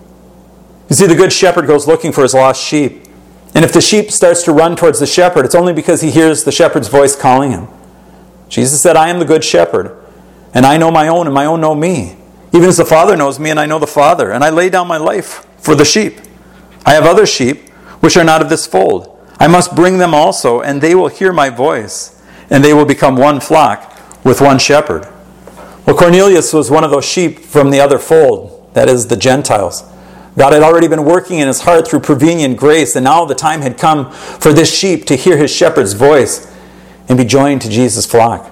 You 0.88 0.96
see, 0.96 1.06
the 1.06 1.16
good 1.16 1.32
shepherd 1.32 1.66
goes 1.66 1.88
looking 1.88 2.12
for 2.12 2.22
his 2.22 2.34
lost 2.34 2.62
sheep. 2.62 3.02
And 3.54 3.64
if 3.64 3.72
the 3.72 3.80
sheep 3.80 4.10
starts 4.10 4.42
to 4.44 4.52
run 4.52 4.76
towards 4.76 5.00
the 5.00 5.06
shepherd, 5.06 5.44
it's 5.44 5.54
only 5.54 5.72
because 5.72 6.00
he 6.00 6.10
hears 6.10 6.44
the 6.44 6.52
shepherd's 6.52 6.88
voice 6.88 7.16
calling 7.16 7.50
him. 7.50 7.68
Jesus 8.48 8.82
said, 8.82 8.96
I 8.96 9.08
am 9.08 9.18
the 9.18 9.24
good 9.24 9.42
shepherd, 9.42 9.96
and 10.52 10.66
I 10.66 10.76
know 10.76 10.90
my 10.90 11.08
own, 11.08 11.26
and 11.26 11.34
my 11.34 11.46
own 11.46 11.60
know 11.60 11.74
me. 11.74 12.16
Even 12.52 12.68
as 12.68 12.76
the 12.76 12.84
Father 12.84 13.16
knows 13.16 13.40
me, 13.40 13.50
and 13.50 13.58
I 13.58 13.66
know 13.66 13.78
the 13.78 13.86
Father, 13.86 14.30
and 14.30 14.44
I 14.44 14.50
lay 14.50 14.70
down 14.70 14.86
my 14.86 14.96
life 14.96 15.46
for 15.58 15.74
the 15.74 15.84
sheep. 15.84 16.20
I 16.84 16.92
have 16.92 17.04
other 17.04 17.26
sheep 17.26 17.70
which 18.00 18.16
are 18.16 18.24
not 18.24 18.42
of 18.42 18.48
this 18.48 18.66
fold. 18.66 19.10
I 19.40 19.48
must 19.48 19.74
bring 19.74 19.98
them 19.98 20.14
also, 20.14 20.60
and 20.60 20.80
they 20.80 20.94
will 20.94 21.08
hear 21.08 21.32
my 21.32 21.50
voice, 21.50 22.22
and 22.50 22.62
they 22.62 22.74
will 22.74 22.84
become 22.84 23.16
one 23.16 23.40
flock 23.40 23.93
with 24.24 24.40
one 24.40 24.58
shepherd. 24.58 25.06
Well, 25.86 25.96
Cornelius 25.96 26.52
was 26.52 26.70
one 26.70 26.82
of 26.82 26.90
those 26.90 27.04
sheep 27.04 27.40
from 27.40 27.70
the 27.70 27.80
other 27.80 27.98
fold, 27.98 28.70
that 28.74 28.88
is, 28.88 29.06
the 29.06 29.16
Gentiles. 29.16 29.84
God 30.36 30.52
had 30.52 30.62
already 30.62 30.88
been 30.88 31.04
working 31.04 31.38
in 31.38 31.46
his 31.46 31.60
heart 31.60 31.86
through 31.86 32.00
prevenient 32.00 32.56
grace, 32.56 32.96
and 32.96 33.04
now 33.04 33.24
the 33.24 33.34
time 33.34 33.60
had 33.60 33.78
come 33.78 34.10
for 34.10 34.52
this 34.52 34.76
sheep 34.76 35.04
to 35.06 35.14
hear 35.14 35.36
his 35.36 35.54
shepherd's 35.54 35.92
voice 35.92 36.52
and 37.08 37.18
be 37.18 37.24
joined 37.24 37.62
to 37.62 37.68
Jesus' 37.68 38.06
flock. 38.06 38.50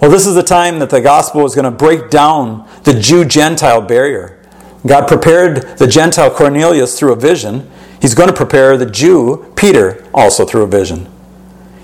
Well, 0.00 0.10
this 0.10 0.26
is 0.26 0.36
the 0.36 0.44
time 0.44 0.78
that 0.78 0.90
the 0.90 1.00
gospel 1.00 1.42
was 1.42 1.56
going 1.56 1.64
to 1.64 1.70
break 1.72 2.08
down 2.08 2.68
the 2.84 2.94
Jew 2.94 3.24
Gentile 3.24 3.82
barrier. 3.82 4.38
God 4.86 5.08
prepared 5.08 5.76
the 5.78 5.88
Gentile 5.88 6.30
Cornelius 6.30 6.96
through 6.96 7.12
a 7.12 7.16
vision. 7.16 7.68
He's 8.00 8.14
going 8.14 8.28
to 8.28 8.34
prepare 8.34 8.76
the 8.76 8.86
Jew, 8.86 9.52
Peter, 9.56 10.06
also 10.14 10.46
through 10.46 10.62
a 10.62 10.68
vision. 10.68 11.10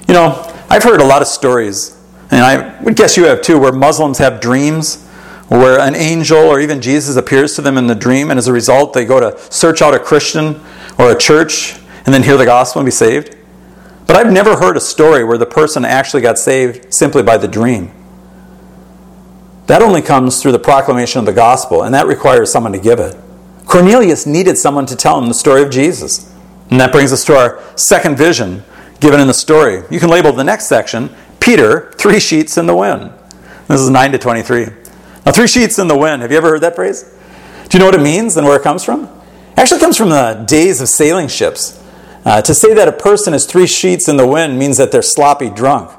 You 0.06 0.14
know, 0.14 0.50
I've 0.70 0.84
heard 0.84 1.00
a 1.00 1.04
lot 1.04 1.22
of 1.22 1.28
stories 1.28 2.00
and 2.34 2.44
I 2.44 2.82
would 2.82 2.96
guess 2.96 3.16
you 3.16 3.24
have 3.24 3.42
too, 3.42 3.58
where 3.58 3.72
Muslims 3.72 4.18
have 4.18 4.40
dreams 4.40 5.04
where 5.48 5.78
an 5.78 5.94
angel 5.94 6.38
or 6.38 6.60
even 6.60 6.80
Jesus 6.80 7.16
appears 7.16 7.54
to 7.56 7.62
them 7.62 7.76
in 7.76 7.86
the 7.86 7.94
dream, 7.94 8.30
and 8.30 8.38
as 8.38 8.48
a 8.48 8.52
result, 8.52 8.92
they 8.92 9.04
go 9.04 9.20
to 9.20 9.38
search 9.52 9.82
out 9.82 9.94
a 9.94 9.98
Christian 9.98 10.60
or 10.98 11.10
a 11.10 11.18
church 11.18 11.78
and 12.04 12.14
then 12.14 12.22
hear 12.22 12.36
the 12.36 12.44
gospel 12.44 12.80
and 12.80 12.86
be 12.86 12.90
saved. 12.90 13.36
But 14.06 14.16
I've 14.16 14.32
never 14.32 14.56
heard 14.56 14.76
a 14.76 14.80
story 14.80 15.24
where 15.24 15.38
the 15.38 15.46
person 15.46 15.84
actually 15.84 16.22
got 16.22 16.38
saved 16.38 16.92
simply 16.92 17.22
by 17.22 17.38
the 17.38 17.48
dream. 17.48 17.92
That 19.66 19.80
only 19.80 20.02
comes 20.02 20.42
through 20.42 20.52
the 20.52 20.58
proclamation 20.58 21.20
of 21.20 21.26
the 21.26 21.32
gospel, 21.32 21.82
and 21.82 21.94
that 21.94 22.06
requires 22.06 22.52
someone 22.52 22.72
to 22.72 22.78
give 22.78 23.00
it. 23.00 23.16
Cornelius 23.64 24.26
needed 24.26 24.58
someone 24.58 24.86
to 24.86 24.96
tell 24.96 25.18
him 25.18 25.28
the 25.28 25.34
story 25.34 25.62
of 25.62 25.70
Jesus. 25.70 26.30
And 26.70 26.80
that 26.80 26.92
brings 26.92 27.12
us 27.12 27.24
to 27.26 27.36
our 27.36 27.62
second 27.76 28.18
vision 28.18 28.62
given 29.00 29.20
in 29.20 29.26
the 29.26 29.34
story. 29.34 29.82
You 29.90 30.00
can 30.00 30.10
label 30.10 30.32
the 30.32 30.44
next 30.44 30.66
section 30.66 31.14
Peter, 31.44 31.92
three 31.98 32.20
sheets 32.20 32.56
in 32.56 32.66
the 32.66 32.74
wind. 32.74 33.12
This 33.68 33.78
is 33.78 33.90
9 33.90 34.12
to 34.12 34.18
23. 34.18 34.66
Now, 35.26 35.32
three 35.32 35.46
sheets 35.46 35.78
in 35.78 35.88
the 35.88 35.96
wind. 35.96 36.22
Have 36.22 36.30
you 36.30 36.38
ever 36.38 36.48
heard 36.48 36.62
that 36.62 36.74
phrase? 36.74 37.02
Do 37.68 37.76
you 37.76 37.80
know 37.80 37.84
what 37.84 37.94
it 37.94 38.00
means 38.00 38.34
and 38.38 38.46
where 38.46 38.56
it 38.56 38.62
comes 38.62 38.82
from? 38.82 39.04
It 39.04 39.58
actually 39.58 39.80
comes 39.80 39.98
from 39.98 40.08
the 40.08 40.42
days 40.48 40.80
of 40.80 40.88
sailing 40.88 41.28
ships. 41.28 41.82
Uh, 42.24 42.40
to 42.40 42.54
say 42.54 42.72
that 42.72 42.88
a 42.88 42.92
person 42.92 43.34
is 43.34 43.44
three 43.44 43.66
sheets 43.66 44.08
in 44.08 44.16
the 44.16 44.26
wind 44.26 44.58
means 44.58 44.78
that 44.78 44.90
they're 44.90 45.02
sloppy 45.02 45.50
drunk. 45.50 45.90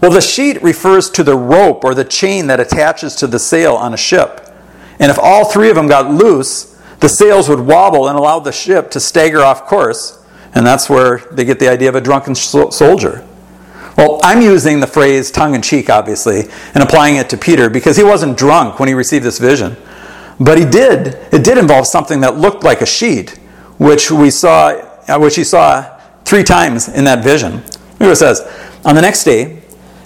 Well, 0.00 0.10
the 0.10 0.22
sheet 0.22 0.62
refers 0.62 1.10
to 1.10 1.22
the 1.22 1.36
rope 1.36 1.84
or 1.84 1.94
the 1.94 2.04
chain 2.04 2.46
that 2.46 2.58
attaches 2.58 3.14
to 3.16 3.26
the 3.26 3.38
sail 3.38 3.74
on 3.74 3.92
a 3.92 3.98
ship. 3.98 4.50
And 4.98 5.10
if 5.10 5.18
all 5.18 5.44
three 5.44 5.68
of 5.68 5.76
them 5.76 5.88
got 5.88 6.10
loose, 6.10 6.80
the 7.00 7.10
sails 7.10 7.46
would 7.50 7.60
wobble 7.60 8.08
and 8.08 8.16
allow 8.16 8.40
the 8.40 8.52
ship 8.52 8.90
to 8.92 9.00
stagger 9.00 9.40
off 9.40 9.66
course. 9.66 10.24
And 10.54 10.66
that's 10.66 10.88
where 10.88 11.18
they 11.30 11.44
get 11.44 11.58
the 11.58 11.68
idea 11.68 11.90
of 11.90 11.94
a 11.94 12.00
drunken 12.00 12.34
soldier. 12.34 13.27
Well, 13.98 14.20
I'm 14.22 14.40
using 14.40 14.78
the 14.78 14.86
phrase 14.86 15.32
tongue 15.32 15.56
in 15.56 15.60
cheek, 15.60 15.90
obviously, 15.90 16.44
and 16.72 16.84
applying 16.84 17.16
it 17.16 17.28
to 17.30 17.36
Peter 17.36 17.68
because 17.68 17.96
he 17.96 18.04
wasn't 18.04 18.38
drunk 18.38 18.78
when 18.78 18.88
he 18.88 18.94
received 18.94 19.24
this 19.24 19.40
vision. 19.40 19.76
But 20.38 20.56
he 20.56 20.64
did, 20.64 21.18
it 21.34 21.42
did 21.42 21.58
involve 21.58 21.88
something 21.88 22.20
that 22.20 22.36
looked 22.36 22.62
like 22.62 22.80
a 22.80 22.86
sheet, 22.86 23.30
which 23.78 24.12
we 24.12 24.30
saw, 24.30 24.68
uh, 25.08 25.18
which 25.18 25.34
he 25.34 25.42
saw 25.42 25.98
three 26.24 26.44
times 26.44 26.86
in 26.88 27.02
that 27.06 27.24
vision. 27.24 27.54
What 27.98 28.10
it 28.10 28.16
says. 28.16 28.40
On 28.84 28.94
the 28.94 29.02
next 29.02 29.24
day, 29.24 29.60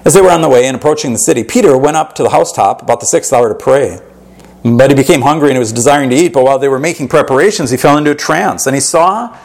as 0.06 0.14
they 0.14 0.22
were 0.22 0.30
on 0.30 0.40
the 0.40 0.48
way 0.48 0.64
and 0.64 0.74
approaching 0.74 1.12
the 1.12 1.18
city, 1.18 1.44
Peter 1.44 1.76
went 1.76 1.98
up 1.98 2.14
to 2.14 2.22
the 2.22 2.30
housetop 2.30 2.80
about 2.80 3.00
the 3.00 3.06
sixth 3.06 3.30
hour 3.30 3.50
to 3.50 3.54
pray. 3.54 4.00
But 4.64 4.88
he 4.88 4.96
became 4.96 5.20
hungry 5.20 5.48
and 5.48 5.56
he 5.56 5.58
was 5.58 5.70
desiring 5.70 6.08
to 6.08 6.16
eat. 6.16 6.32
But 6.32 6.44
while 6.44 6.58
they 6.58 6.68
were 6.68 6.78
making 6.78 7.08
preparations, 7.08 7.70
he 7.70 7.76
fell 7.76 7.98
into 7.98 8.12
a 8.12 8.14
trance. 8.14 8.66
And 8.66 8.74
he 8.74 8.80
saw 8.80 9.36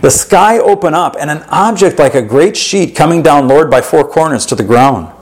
the 0.00 0.10
sky 0.10 0.58
open 0.58 0.94
up 0.94 1.16
and 1.18 1.30
an 1.30 1.42
object 1.48 1.98
like 1.98 2.14
a 2.14 2.22
great 2.22 2.56
sheet 2.56 2.94
coming 2.94 3.22
down, 3.22 3.48
lowered 3.48 3.70
by 3.70 3.80
four 3.80 4.06
corners 4.06 4.46
to 4.46 4.54
the 4.54 4.64
ground. 4.64 5.12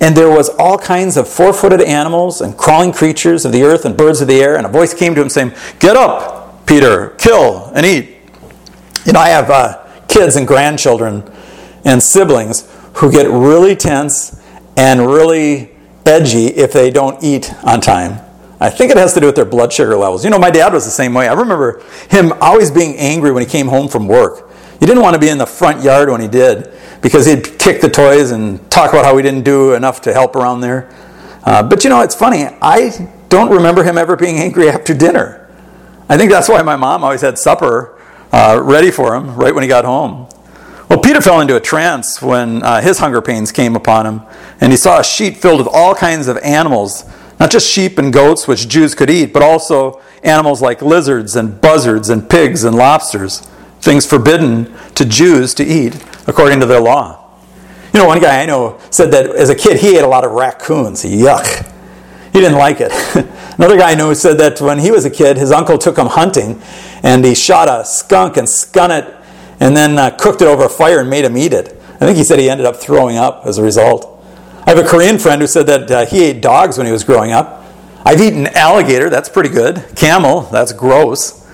And 0.00 0.16
there 0.16 0.28
was 0.28 0.48
all 0.50 0.76
kinds 0.76 1.16
of 1.16 1.28
four-footed 1.28 1.80
animals 1.80 2.40
and 2.40 2.56
crawling 2.56 2.92
creatures 2.92 3.44
of 3.44 3.52
the 3.52 3.62
earth 3.62 3.84
and 3.84 3.96
birds 3.96 4.20
of 4.20 4.28
the 4.28 4.42
air. 4.42 4.56
And 4.56 4.66
a 4.66 4.68
voice 4.68 4.92
came 4.92 5.14
to 5.14 5.22
him 5.22 5.28
saying, 5.28 5.52
"Get 5.78 5.96
up, 5.96 6.66
Peter, 6.66 7.10
kill 7.18 7.70
and 7.74 7.86
eat." 7.86 8.16
You 9.04 9.12
know, 9.12 9.20
I 9.20 9.28
have 9.28 9.50
uh, 9.50 9.78
kids 10.08 10.36
and 10.36 10.46
grandchildren 10.46 11.30
and 11.84 12.02
siblings 12.02 12.68
who 12.94 13.10
get 13.10 13.28
really 13.30 13.76
tense 13.76 14.40
and 14.76 15.06
really 15.06 15.70
edgy 16.04 16.46
if 16.46 16.72
they 16.72 16.90
don't 16.90 17.22
eat 17.22 17.52
on 17.62 17.80
time. 17.80 18.20
I 18.60 18.70
think 18.70 18.90
it 18.90 18.96
has 18.96 19.14
to 19.14 19.20
do 19.20 19.26
with 19.26 19.34
their 19.34 19.44
blood 19.44 19.72
sugar 19.72 19.96
levels. 19.96 20.24
You 20.24 20.30
know, 20.30 20.38
my 20.38 20.50
dad 20.50 20.72
was 20.72 20.84
the 20.84 20.90
same 20.90 21.12
way. 21.12 21.28
I 21.28 21.32
remember 21.32 21.82
him 22.10 22.32
always 22.40 22.70
being 22.70 22.96
angry 22.96 23.32
when 23.32 23.42
he 23.42 23.48
came 23.48 23.66
home 23.66 23.88
from 23.88 24.06
work. 24.06 24.50
He 24.80 24.86
didn't 24.86 25.02
want 25.02 25.14
to 25.14 25.20
be 25.20 25.28
in 25.28 25.38
the 25.38 25.46
front 25.46 25.82
yard 25.82 26.08
when 26.08 26.20
he 26.20 26.28
did 26.28 26.72
because 27.00 27.26
he'd 27.26 27.58
kick 27.58 27.80
the 27.80 27.88
toys 27.88 28.30
and 28.30 28.70
talk 28.70 28.90
about 28.90 29.04
how 29.04 29.14
we 29.14 29.22
didn't 29.22 29.42
do 29.44 29.74
enough 29.74 30.00
to 30.02 30.12
help 30.12 30.36
around 30.36 30.60
there. 30.60 30.90
Uh, 31.44 31.62
but 31.62 31.84
you 31.84 31.90
know, 31.90 32.00
it's 32.00 32.14
funny. 32.14 32.44
I 32.62 33.10
don't 33.28 33.50
remember 33.50 33.82
him 33.82 33.98
ever 33.98 34.16
being 34.16 34.36
angry 34.38 34.68
after 34.68 34.94
dinner. 34.94 35.48
I 36.08 36.16
think 36.16 36.30
that's 36.30 36.48
why 36.48 36.62
my 36.62 36.76
mom 36.76 37.02
always 37.02 37.20
had 37.20 37.38
supper 37.38 37.98
uh, 38.32 38.60
ready 38.62 38.90
for 38.90 39.14
him 39.14 39.34
right 39.36 39.54
when 39.54 39.62
he 39.62 39.68
got 39.68 39.84
home. 39.84 40.28
Well, 40.88 41.00
Peter 41.00 41.20
fell 41.20 41.40
into 41.40 41.56
a 41.56 41.60
trance 41.60 42.20
when 42.20 42.62
uh, 42.62 42.80
his 42.80 42.98
hunger 42.98 43.22
pains 43.22 43.50
came 43.52 43.74
upon 43.74 44.06
him, 44.06 44.22
and 44.60 44.70
he 44.70 44.76
saw 44.76 45.00
a 45.00 45.04
sheet 45.04 45.38
filled 45.38 45.58
with 45.58 45.68
all 45.72 45.94
kinds 45.94 46.28
of 46.28 46.36
animals 46.38 47.04
not 47.38 47.50
just 47.50 47.70
sheep 47.70 47.98
and 47.98 48.12
goats, 48.12 48.46
which 48.46 48.68
Jews 48.68 48.94
could 48.94 49.10
eat, 49.10 49.32
but 49.32 49.42
also 49.42 50.00
animals 50.22 50.62
like 50.62 50.80
lizards 50.80 51.36
and 51.36 51.60
buzzards 51.60 52.08
and 52.08 52.28
pigs 52.28 52.64
and 52.64 52.76
lobsters, 52.76 53.40
things 53.80 54.06
forbidden 54.06 54.72
to 54.94 55.04
Jews 55.04 55.54
to 55.54 55.64
eat 55.64 56.02
according 56.26 56.60
to 56.60 56.66
their 56.66 56.80
law. 56.80 57.20
You 57.92 58.00
know, 58.00 58.06
one 58.06 58.20
guy 58.20 58.42
I 58.42 58.46
know 58.46 58.80
said 58.90 59.10
that 59.12 59.26
as 59.26 59.50
a 59.50 59.54
kid 59.54 59.80
he 59.80 59.96
ate 59.96 60.02
a 60.02 60.08
lot 60.08 60.24
of 60.24 60.32
raccoons. 60.32 61.04
Yuck. 61.04 61.70
He 62.32 62.40
didn't 62.40 62.58
like 62.58 62.78
it. 62.80 62.90
Another 63.58 63.76
guy 63.76 63.92
I 63.92 63.94
know 63.94 64.12
said 64.14 64.38
that 64.38 64.60
when 64.60 64.80
he 64.80 64.90
was 64.90 65.04
a 65.04 65.10
kid, 65.10 65.36
his 65.36 65.52
uncle 65.52 65.78
took 65.78 65.96
him 65.96 66.08
hunting 66.08 66.60
and 67.04 67.24
he 67.24 67.34
shot 67.34 67.68
a 67.68 67.84
skunk 67.84 68.36
and 68.36 68.48
skun 68.48 68.90
it 68.90 69.14
and 69.60 69.76
then 69.76 69.96
uh, 69.96 70.10
cooked 70.10 70.42
it 70.42 70.48
over 70.48 70.64
a 70.64 70.68
fire 70.68 71.00
and 71.00 71.08
made 71.08 71.24
him 71.24 71.36
eat 71.36 71.52
it. 71.52 71.80
I 71.94 71.98
think 71.98 72.16
he 72.16 72.24
said 72.24 72.40
he 72.40 72.50
ended 72.50 72.66
up 72.66 72.76
throwing 72.76 73.16
up 73.16 73.42
as 73.46 73.58
a 73.58 73.62
result. 73.62 74.13
I 74.66 74.70
have 74.70 74.78
a 74.78 74.88
Korean 74.88 75.18
friend 75.18 75.42
who 75.42 75.46
said 75.46 75.66
that 75.66 75.90
uh, 75.90 76.06
he 76.06 76.24
ate 76.24 76.40
dogs 76.40 76.78
when 76.78 76.86
he 76.86 76.92
was 76.92 77.04
growing 77.04 77.32
up. 77.32 77.64
I've 78.04 78.20
eaten 78.20 78.46
alligator, 78.46 79.10
that's 79.10 79.28
pretty 79.28 79.50
good. 79.50 79.84
Camel, 79.94 80.42
that's 80.42 80.72
gross. 80.72 81.46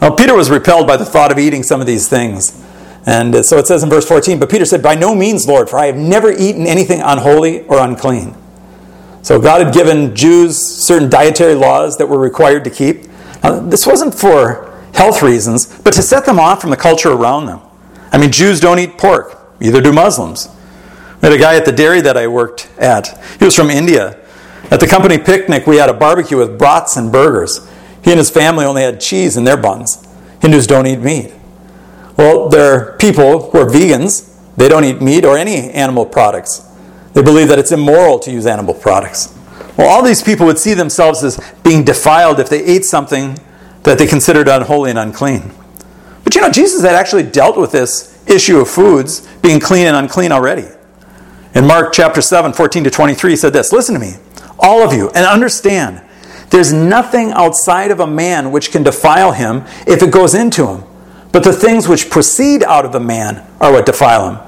Well, 0.00 0.14
Peter 0.14 0.34
was 0.34 0.50
repelled 0.50 0.86
by 0.86 0.96
the 0.96 1.04
thought 1.04 1.32
of 1.32 1.38
eating 1.38 1.62
some 1.62 1.80
of 1.80 1.86
these 1.86 2.08
things. 2.08 2.64
And 3.06 3.34
uh, 3.34 3.42
so 3.42 3.58
it 3.58 3.66
says 3.66 3.82
in 3.82 3.90
verse 3.90 4.06
14, 4.06 4.38
But 4.38 4.50
Peter 4.50 4.64
said, 4.64 4.82
By 4.82 4.94
no 4.94 5.14
means, 5.14 5.48
Lord, 5.48 5.68
for 5.68 5.78
I 5.78 5.86
have 5.86 5.96
never 5.96 6.30
eaten 6.30 6.66
anything 6.66 7.00
unholy 7.00 7.62
or 7.66 7.78
unclean. 7.78 8.36
So 9.22 9.40
God 9.40 9.64
had 9.64 9.74
given 9.74 10.14
Jews 10.14 10.58
certain 10.58 11.10
dietary 11.10 11.54
laws 11.54 11.96
that 11.98 12.06
were 12.06 12.18
required 12.18 12.64
to 12.64 12.70
keep. 12.70 13.06
Now, 13.42 13.58
this 13.60 13.86
wasn't 13.86 14.14
for 14.14 14.80
health 14.94 15.22
reasons, 15.22 15.66
but 15.80 15.92
to 15.94 16.02
set 16.02 16.24
them 16.24 16.38
off 16.38 16.60
from 16.60 16.70
the 16.70 16.76
culture 16.76 17.10
around 17.10 17.46
them. 17.46 17.60
I 18.12 18.18
mean, 18.18 18.30
Jews 18.30 18.60
don't 18.60 18.78
eat 18.78 18.96
pork, 18.96 19.38
either 19.60 19.80
do 19.80 19.92
Muslims. 19.92 20.53
I 21.22 21.26
had 21.26 21.32
a 21.32 21.38
guy 21.38 21.56
at 21.56 21.64
the 21.64 21.72
dairy 21.72 22.00
that 22.02 22.16
I 22.16 22.26
worked 22.26 22.70
at. 22.78 23.22
He 23.38 23.44
was 23.44 23.56
from 23.56 23.70
India. 23.70 24.20
At 24.70 24.80
the 24.80 24.86
company 24.86 25.18
picnic, 25.18 25.66
we 25.66 25.76
had 25.76 25.88
a 25.88 25.94
barbecue 25.94 26.36
with 26.36 26.58
brats 26.58 26.96
and 26.96 27.12
burgers. 27.12 27.68
He 28.02 28.10
and 28.10 28.18
his 28.18 28.30
family 28.30 28.64
only 28.64 28.82
had 28.82 29.00
cheese 29.00 29.36
in 29.36 29.44
their 29.44 29.56
buns. 29.56 30.06
Hindus 30.40 30.66
don't 30.66 30.86
eat 30.86 31.00
meat. 31.00 31.32
Well, 32.16 32.48
there 32.48 32.72
are 32.72 32.96
people 32.98 33.50
who 33.50 33.58
are 33.58 33.66
vegans. 33.66 34.30
They 34.56 34.68
don't 34.68 34.84
eat 34.84 35.00
meat 35.00 35.24
or 35.24 35.36
any 35.38 35.70
animal 35.70 36.06
products. 36.06 36.70
They 37.14 37.22
believe 37.22 37.48
that 37.48 37.58
it's 37.58 37.72
immoral 37.72 38.18
to 38.20 38.30
use 38.30 38.46
animal 38.46 38.74
products. 38.74 39.36
Well, 39.76 39.88
all 39.88 40.02
these 40.02 40.22
people 40.22 40.46
would 40.46 40.58
see 40.58 40.74
themselves 40.74 41.24
as 41.24 41.40
being 41.62 41.84
defiled 41.84 42.38
if 42.40 42.48
they 42.48 42.62
ate 42.64 42.84
something 42.84 43.38
that 43.82 43.98
they 43.98 44.06
considered 44.06 44.48
unholy 44.48 44.90
and 44.90 44.98
unclean. 44.98 45.52
But 46.22 46.34
you 46.34 46.40
know, 46.40 46.50
Jesus 46.50 46.82
had 46.82 46.94
actually 46.94 47.24
dealt 47.24 47.56
with 47.56 47.72
this 47.72 48.22
issue 48.28 48.58
of 48.58 48.68
foods 48.68 49.26
being 49.42 49.60
clean 49.60 49.86
and 49.86 49.96
unclean 49.96 50.32
already. 50.32 50.68
In 51.54 51.66
Mark 51.68 51.92
chapter 51.92 52.20
7, 52.20 52.52
14 52.52 52.84
to 52.84 52.90
23, 52.90 53.30
he 53.30 53.36
said 53.36 53.52
this 53.52 53.72
Listen 53.72 53.94
to 53.94 54.00
me, 54.00 54.14
all 54.58 54.82
of 54.82 54.92
you, 54.92 55.08
and 55.10 55.24
understand 55.24 56.02
there's 56.50 56.72
nothing 56.72 57.30
outside 57.32 57.90
of 57.90 58.00
a 58.00 58.06
man 58.06 58.50
which 58.50 58.72
can 58.72 58.82
defile 58.82 59.32
him 59.32 59.64
if 59.86 60.02
it 60.02 60.10
goes 60.10 60.34
into 60.34 60.66
him. 60.66 60.84
But 61.32 61.44
the 61.44 61.52
things 61.52 61.88
which 61.88 62.10
proceed 62.10 62.62
out 62.62 62.84
of 62.84 62.94
a 62.94 63.00
man 63.00 63.44
are 63.60 63.72
what 63.72 63.86
defile 63.86 64.30
him. 64.30 64.40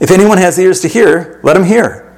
If 0.00 0.10
anyone 0.10 0.38
has 0.38 0.58
ears 0.58 0.80
to 0.80 0.88
hear, 0.88 1.40
let 1.42 1.56
him 1.56 1.64
hear. 1.64 2.16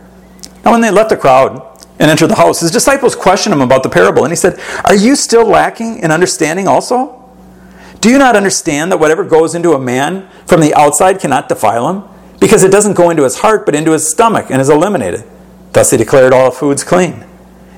Now, 0.64 0.72
when 0.72 0.80
they 0.80 0.90
left 0.90 1.10
the 1.10 1.16
crowd 1.16 1.86
and 1.98 2.10
entered 2.10 2.28
the 2.28 2.34
house, 2.36 2.60
his 2.60 2.70
disciples 2.70 3.14
questioned 3.14 3.54
him 3.54 3.62
about 3.62 3.82
the 3.82 3.88
parable, 3.88 4.24
and 4.24 4.32
he 4.32 4.36
said, 4.36 4.58
Are 4.84 4.94
you 4.94 5.16
still 5.16 5.46
lacking 5.46 5.98
in 5.98 6.10
understanding 6.10 6.66
also? 6.66 7.30
Do 8.00 8.10
you 8.10 8.18
not 8.18 8.36
understand 8.36 8.90
that 8.90 8.98
whatever 8.98 9.24
goes 9.24 9.54
into 9.54 9.72
a 9.72 9.78
man 9.78 10.28
from 10.46 10.60
the 10.60 10.74
outside 10.74 11.20
cannot 11.20 11.48
defile 11.48 11.88
him? 11.88 12.19
Because 12.40 12.64
it 12.64 12.72
doesn't 12.72 12.94
go 12.94 13.10
into 13.10 13.22
his 13.24 13.38
heart 13.40 13.66
but 13.66 13.74
into 13.74 13.92
his 13.92 14.08
stomach 14.08 14.46
and 14.50 14.60
is 14.60 14.70
eliminated. 14.70 15.24
Thus 15.72 15.90
he 15.90 15.96
declared 15.96 16.32
all 16.32 16.50
foods 16.50 16.82
clean. 16.82 17.24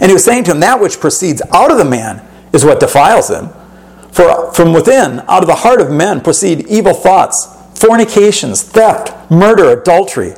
And 0.00 0.10
he 0.10 0.14
was 0.14 0.24
saying 0.24 0.44
to 0.44 0.52
him, 0.52 0.60
That 0.60 0.80
which 0.80 1.00
proceeds 1.00 1.42
out 1.52 1.70
of 1.70 1.78
the 1.78 1.84
man 1.84 2.26
is 2.52 2.64
what 2.64 2.80
defiles 2.80 3.28
him. 3.28 3.50
For 4.12 4.52
from 4.52 4.72
within, 4.72 5.20
out 5.28 5.42
of 5.42 5.46
the 5.46 5.56
heart 5.56 5.80
of 5.80 5.90
men, 5.90 6.20
proceed 6.20 6.66
evil 6.66 6.94
thoughts, 6.94 7.46
fornications, 7.74 8.62
theft, 8.62 9.30
murder, 9.30 9.70
adultery, 9.70 10.34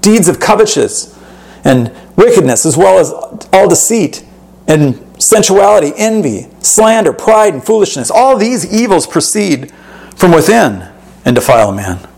deeds 0.00 0.28
of 0.28 0.40
covetousness, 0.40 1.18
and 1.64 1.92
wickedness, 2.16 2.66
as 2.66 2.76
well 2.76 2.98
as 2.98 3.12
all 3.52 3.68
deceit 3.68 4.24
and 4.66 4.94
sensuality, 5.22 5.92
envy, 5.96 6.48
slander, 6.60 7.12
pride, 7.12 7.54
and 7.54 7.64
foolishness. 7.64 8.10
All 8.10 8.36
these 8.36 8.72
evils 8.72 9.06
proceed 9.06 9.72
from 10.16 10.32
within 10.32 10.88
and 11.24 11.36
defile 11.36 11.70
a 11.70 11.74
man. 11.74 12.08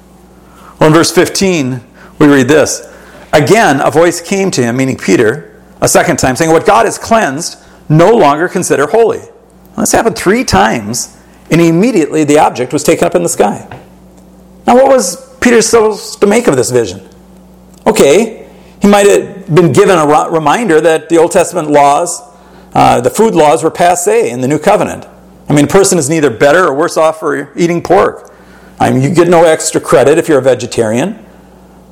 Well, 0.79 0.89
in 0.89 0.95
verse 0.95 1.11
15, 1.11 1.81
we 2.19 2.27
read 2.27 2.49
this 2.49 2.91
Again, 3.33 3.81
a 3.81 3.91
voice 3.91 4.21
came 4.21 4.51
to 4.53 4.63
him, 4.63 4.77
meaning 4.77 4.97
Peter, 4.97 5.61
a 5.81 5.89
second 5.89 6.19
time, 6.19 6.37
saying, 6.37 6.53
What 6.53 6.67
God 6.67 6.87
has 6.87 6.99
cleansed, 6.99 7.59
no 7.89 8.13
longer 8.13 8.49
consider 8.49 8.87
holy. 8.87 9.19
Well, 9.19 9.79
this 9.79 9.93
happened 9.93 10.17
three 10.17 10.45
times, 10.45 11.17
and 11.51 11.61
immediately 11.61 12.25
the 12.25 12.39
object 12.39 12.73
was 12.73 12.85
taken 12.85 13.05
up 13.05 13.15
in 13.15 13.23
the 13.23 13.29
sky. 13.29 13.67
Now, 14.67 14.77
what 14.77 14.87
was 14.87 15.37
Peter 15.41 15.61
supposed 15.61 16.21
to 16.21 16.27
make 16.27 16.47
of 16.47 16.57
this 16.57 16.71
vision? 16.71 17.09
Okay, 17.87 18.49
he 18.81 18.89
might 18.89 19.07
have 19.07 19.55
been 19.55 19.73
given 19.73 19.99
a 19.99 20.31
reminder 20.31 20.81
that 20.81 21.09
the 21.09 21.19
Old 21.19 21.33
Testament 21.33 21.71
laws, 21.71 22.23
uh, 22.73 23.01
the 23.01 23.11
food 23.11 23.35
laws, 23.35 23.63
were 23.63 23.71
passe 23.71 24.31
in 24.31 24.41
the 24.41 24.49
New 24.49 24.59
Covenant. 24.59 25.07
I 25.49 25.55
mean, 25.55 25.67
a 25.67 25.69
person 25.69 25.99
is 25.99 26.09
neither 26.09 26.31
better 26.31 26.67
or 26.67 26.75
worse 26.75 26.97
off 26.97 27.21
for 27.21 27.53
eating 27.57 27.83
pork. 27.83 28.34
I 28.79 28.91
mean, 28.91 29.03
you 29.03 29.15
get 29.15 29.29
no 29.29 29.45
extra 29.45 29.81
credit 29.81 30.19
if 30.19 30.29
you're 30.29 30.39
a 30.39 30.43
vegetarian. 30.43 31.25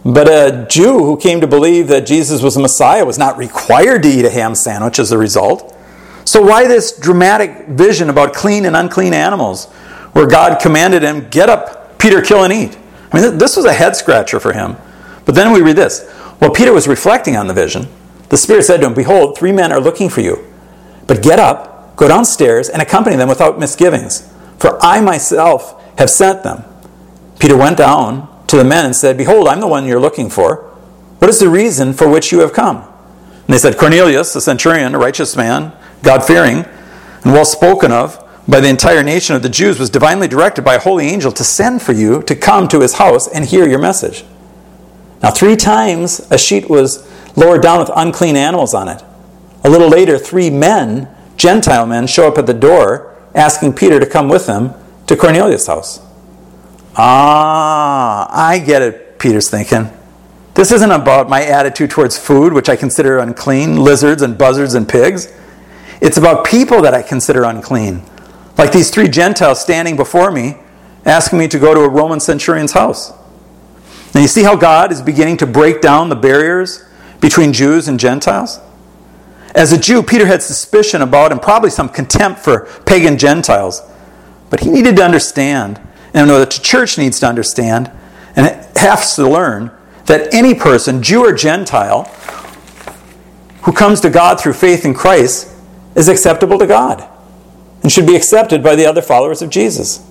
But 0.05 0.29
a 0.29 0.67
Jew 0.69 0.99
who 0.99 1.17
came 1.17 1.41
to 1.41 1.47
believe 1.47 1.89
that 1.89 2.07
Jesus 2.07 2.43
was 2.43 2.55
the 2.55 2.61
Messiah 2.61 3.05
was 3.05 3.19
not 3.19 3.37
required 3.37 4.03
to 4.03 4.09
eat 4.09 4.25
a 4.25 4.31
ham 4.31 4.55
sandwich 4.55 4.99
as 4.99 5.13
a 5.13 5.19
result. 5.19 5.77
So, 6.25 6.43
why 6.43 6.67
this 6.67 6.97
dramatic 6.99 7.69
vision 7.69 8.11
about 8.11 8.35
clean 8.35 8.65
and 8.65 8.75
unclean 8.75 9.15
animals 9.15 9.67
where 10.13 10.27
God 10.27 10.61
commanded 10.61 11.03
him, 11.03 11.29
Get 11.31 11.49
up, 11.49 11.99
Peter, 11.99 12.21
kill 12.21 12.43
and 12.43 12.53
eat? 12.53 12.77
I 13.13 13.21
mean, 13.21 13.39
this 13.39 13.57
was 13.57 13.65
a 13.65 13.73
head 13.73 13.95
scratcher 13.95 14.41
for 14.41 14.53
him. 14.53 14.77
But 15.25 15.35
then 15.35 15.53
we 15.53 15.61
read 15.61 15.77
this. 15.77 16.09
While 16.39 16.51
Peter 16.51 16.73
was 16.73 16.89
reflecting 16.89 17.37
on 17.37 17.47
the 17.47 17.55
vision, 17.55 17.87
the 18.29 18.37
Spirit 18.37 18.65
said 18.65 18.81
to 18.81 18.87
him, 18.87 18.95
Behold, 18.95 19.39
three 19.39 19.53
men 19.53 19.71
are 19.71 19.81
looking 19.81 20.09
for 20.09 20.21
you. 20.21 20.53
But 21.07 21.23
get 21.23 21.39
up, 21.39 21.97
go 21.97 22.09
downstairs, 22.09 22.69
and 22.69 22.83
accompany 22.83 23.15
them 23.15 23.29
without 23.29 23.59
misgivings. 23.59 24.29
For 24.59 24.83
I 24.83 25.01
myself 25.01 25.81
have 25.99 26.11
sent 26.11 26.43
them. 26.43 26.65
Peter 27.43 27.57
went 27.57 27.77
down 27.77 28.29
to 28.47 28.57
the 28.57 28.63
men 28.63 28.85
and 28.85 28.95
said, 28.95 29.19
Behold, 29.19 29.49
I'm 29.49 29.59
the 29.59 29.67
one 29.67 29.85
you're 29.85 29.99
looking 29.99 30.31
for. 30.31 30.59
What 31.19 31.29
is 31.29 31.41
the 31.41 31.49
reason 31.49 31.93
for 31.93 32.09
which 32.09 32.31
you 32.31 32.39
have 32.39 32.53
come? 32.53 32.77
And 32.77 33.49
they 33.49 33.59
said, 33.59 33.77
Cornelius, 33.77 34.37
a 34.37 34.41
centurion, 34.41 34.95
a 34.95 34.99
righteous 35.01 35.37
man, 35.37 35.73
God 36.05 36.25
fearing, 36.25 36.59
and 37.25 37.33
well 37.33 37.45
spoken 37.45 37.91
of 37.91 38.17
by 38.47 38.61
the 38.61 38.69
entire 38.69 39.03
nation 39.03 39.35
of 39.35 39.43
the 39.43 39.49
Jews, 39.49 39.81
was 39.81 39.91
divinely 39.91 40.29
directed 40.29 40.63
by 40.63 40.77
a 40.77 40.79
holy 40.79 41.09
angel 41.09 41.33
to 41.33 41.43
send 41.43 41.83
for 41.83 41.91
you 41.91 42.23
to 42.23 42.37
come 42.37 42.69
to 42.69 42.79
his 42.79 42.95
house 42.95 43.27
and 43.27 43.45
hear 43.45 43.69
your 43.69 43.81
message. 43.81 44.25
Now, 45.21 45.33
three 45.33 45.57
times 45.57 46.25
a 46.31 46.39
sheet 46.39 46.71
was 46.71 47.11
lowered 47.37 47.63
down 47.63 47.81
with 47.81 47.91
unclean 47.97 48.37
animals 48.37 48.73
on 48.73 48.87
it. 48.87 49.03
A 49.65 49.69
little 49.69 49.89
later, 49.89 50.17
three 50.17 50.49
men, 50.49 51.13
Gentile 51.37 51.87
men, 51.87 52.07
show 52.07 52.29
up 52.29 52.39
at 52.39 52.47
the 52.47 52.55
door 52.55 53.17
asking 53.35 53.73
Peter 53.73 53.99
to 53.99 54.07
come 54.07 54.29
with 54.29 54.47
them 54.47 54.75
to 55.09 55.17
Cornelius' 55.17 55.67
house. 55.67 56.07
Ah, 56.97 58.29
I 58.31 58.59
get 58.59 58.83
it, 58.83 59.19
Peter's 59.19 59.49
thinking. 59.49 59.91
This 60.55 60.71
isn't 60.71 60.91
about 60.91 61.31
my 61.31 61.45
attitude 61.45 61.91
towards 61.91 62.19
food, 62.19 62.53
which 62.53 62.69
I 62.69 62.77
consider 62.77 63.19
unclean, 63.19 63.77
lizards 63.77 64.21
and 64.23 64.37
buzzards 64.37 64.75
and 64.75 64.87
pigs. 64.87 65.33
It's 66.01 66.19
about 66.19 66.45
people 66.45 66.83
that 66.83 66.93
I 66.93 67.03
consider 67.03 67.45
unclean. 67.45 68.03
Like 68.59 68.73
these 68.73 68.91
three 68.91 69.09
Gentiles 69.09 69.61
standing 69.61 69.97
before 69.97 70.31
me, 70.31 70.57
asking 71.07 71.39
me 71.39 71.49
to 71.49 71.59
go 71.59 71.73
to 71.75 71.81
a 71.81 71.89
Roman 71.89 72.21
centurion's 72.21 72.73
house. 72.73 73.13
Now, 74.15 74.21
you 74.21 74.29
see 74.29 74.43
how 74.43 74.57
God 74.57 74.93
is 74.93 75.01
beginning 75.01 75.39
to 75.39 75.47
break 75.47 75.81
down 75.81 76.11
the 76.11 76.17
barriers 76.17 76.85
between 77.21 77.55
Jews 77.55 77.89
and 77.89 77.99
Gentiles? 77.99 78.61
As 79.55 79.73
a 79.73 79.79
Jew, 79.79 80.03
Peter 80.03 80.27
had 80.27 80.43
suspicion 80.43 81.01
about 81.01 81.33
and 81.33 81.41
probably 81.41 81.71
some 81.71 81.89
contempt 81.89 82.41
for 82.41 82.67
pagan 82.85 83.17
Gentiles. 83.17 83.83
But 84.51 84.61
he 84.61 84.71
needed 84.71 84.97
to 84.97 85.05
understand, 85.05 85.81
and 86.15 86.29
know 86.29 86.39
that 86.39 86.51
the 86.51 86.63
church 86.63 86.99
needs 86.99 87.21
to 87.21 87.27
understand, 87.27 87.91
and 88.37 88.47
has 88.77 89.17
to 89.17 89.29
learn 89.29 89.71
that 90.07 90.33
any 90.35 90.55
person, 90.55 91.03
Jew 91.03 91.25
or 91.25 91.33
Gentile, 91.33 92.05
who 93.63 93.73
comes 93.73 94.01
to 94.01 94.11
God 94.11 94.41
through 94.41 94.55
faith 94.55 94.85
in 94.85 94.95
Christ 94.95 95.49
is 95.95 96.09
acceptable 96.09 96.59
to 96.59 96.67
God 96.67 97.09
and 97.83 97.91
should 97.91 98.07
be 98.07 98.17
accepted 98.17 98.63
by 98.63 98.75
the 98.75 98.87
other 98.87 99.03
followers 99.03 99.43
of 99.43 99.51
Jesus. 99.51 100.09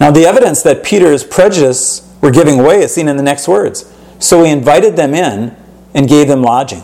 Now, 0.00 0.10
the 0.10 0.24
evidence 0.24 0.62
that 0.62 0.82
Peter's 0.82 1.24
prejudice 1.24 2.08
were 2.20 2.30
giving 2.30 2.62
way 2.62 2.82
is 2.82 2.94
seen 2.94 3.08
in 3.08 3.16
the 3.16 3.22
next 3.22 3.46
words. 3.46 3.90
So 4.18 4.42
he 4.42 4.50
invited 4.50 4.96
them 4.96 5.14
in 5.14 5.56
and 5.94 6.08
gave 6.08 6.28
them 6.28 6.42
lodging. 6.42 6.82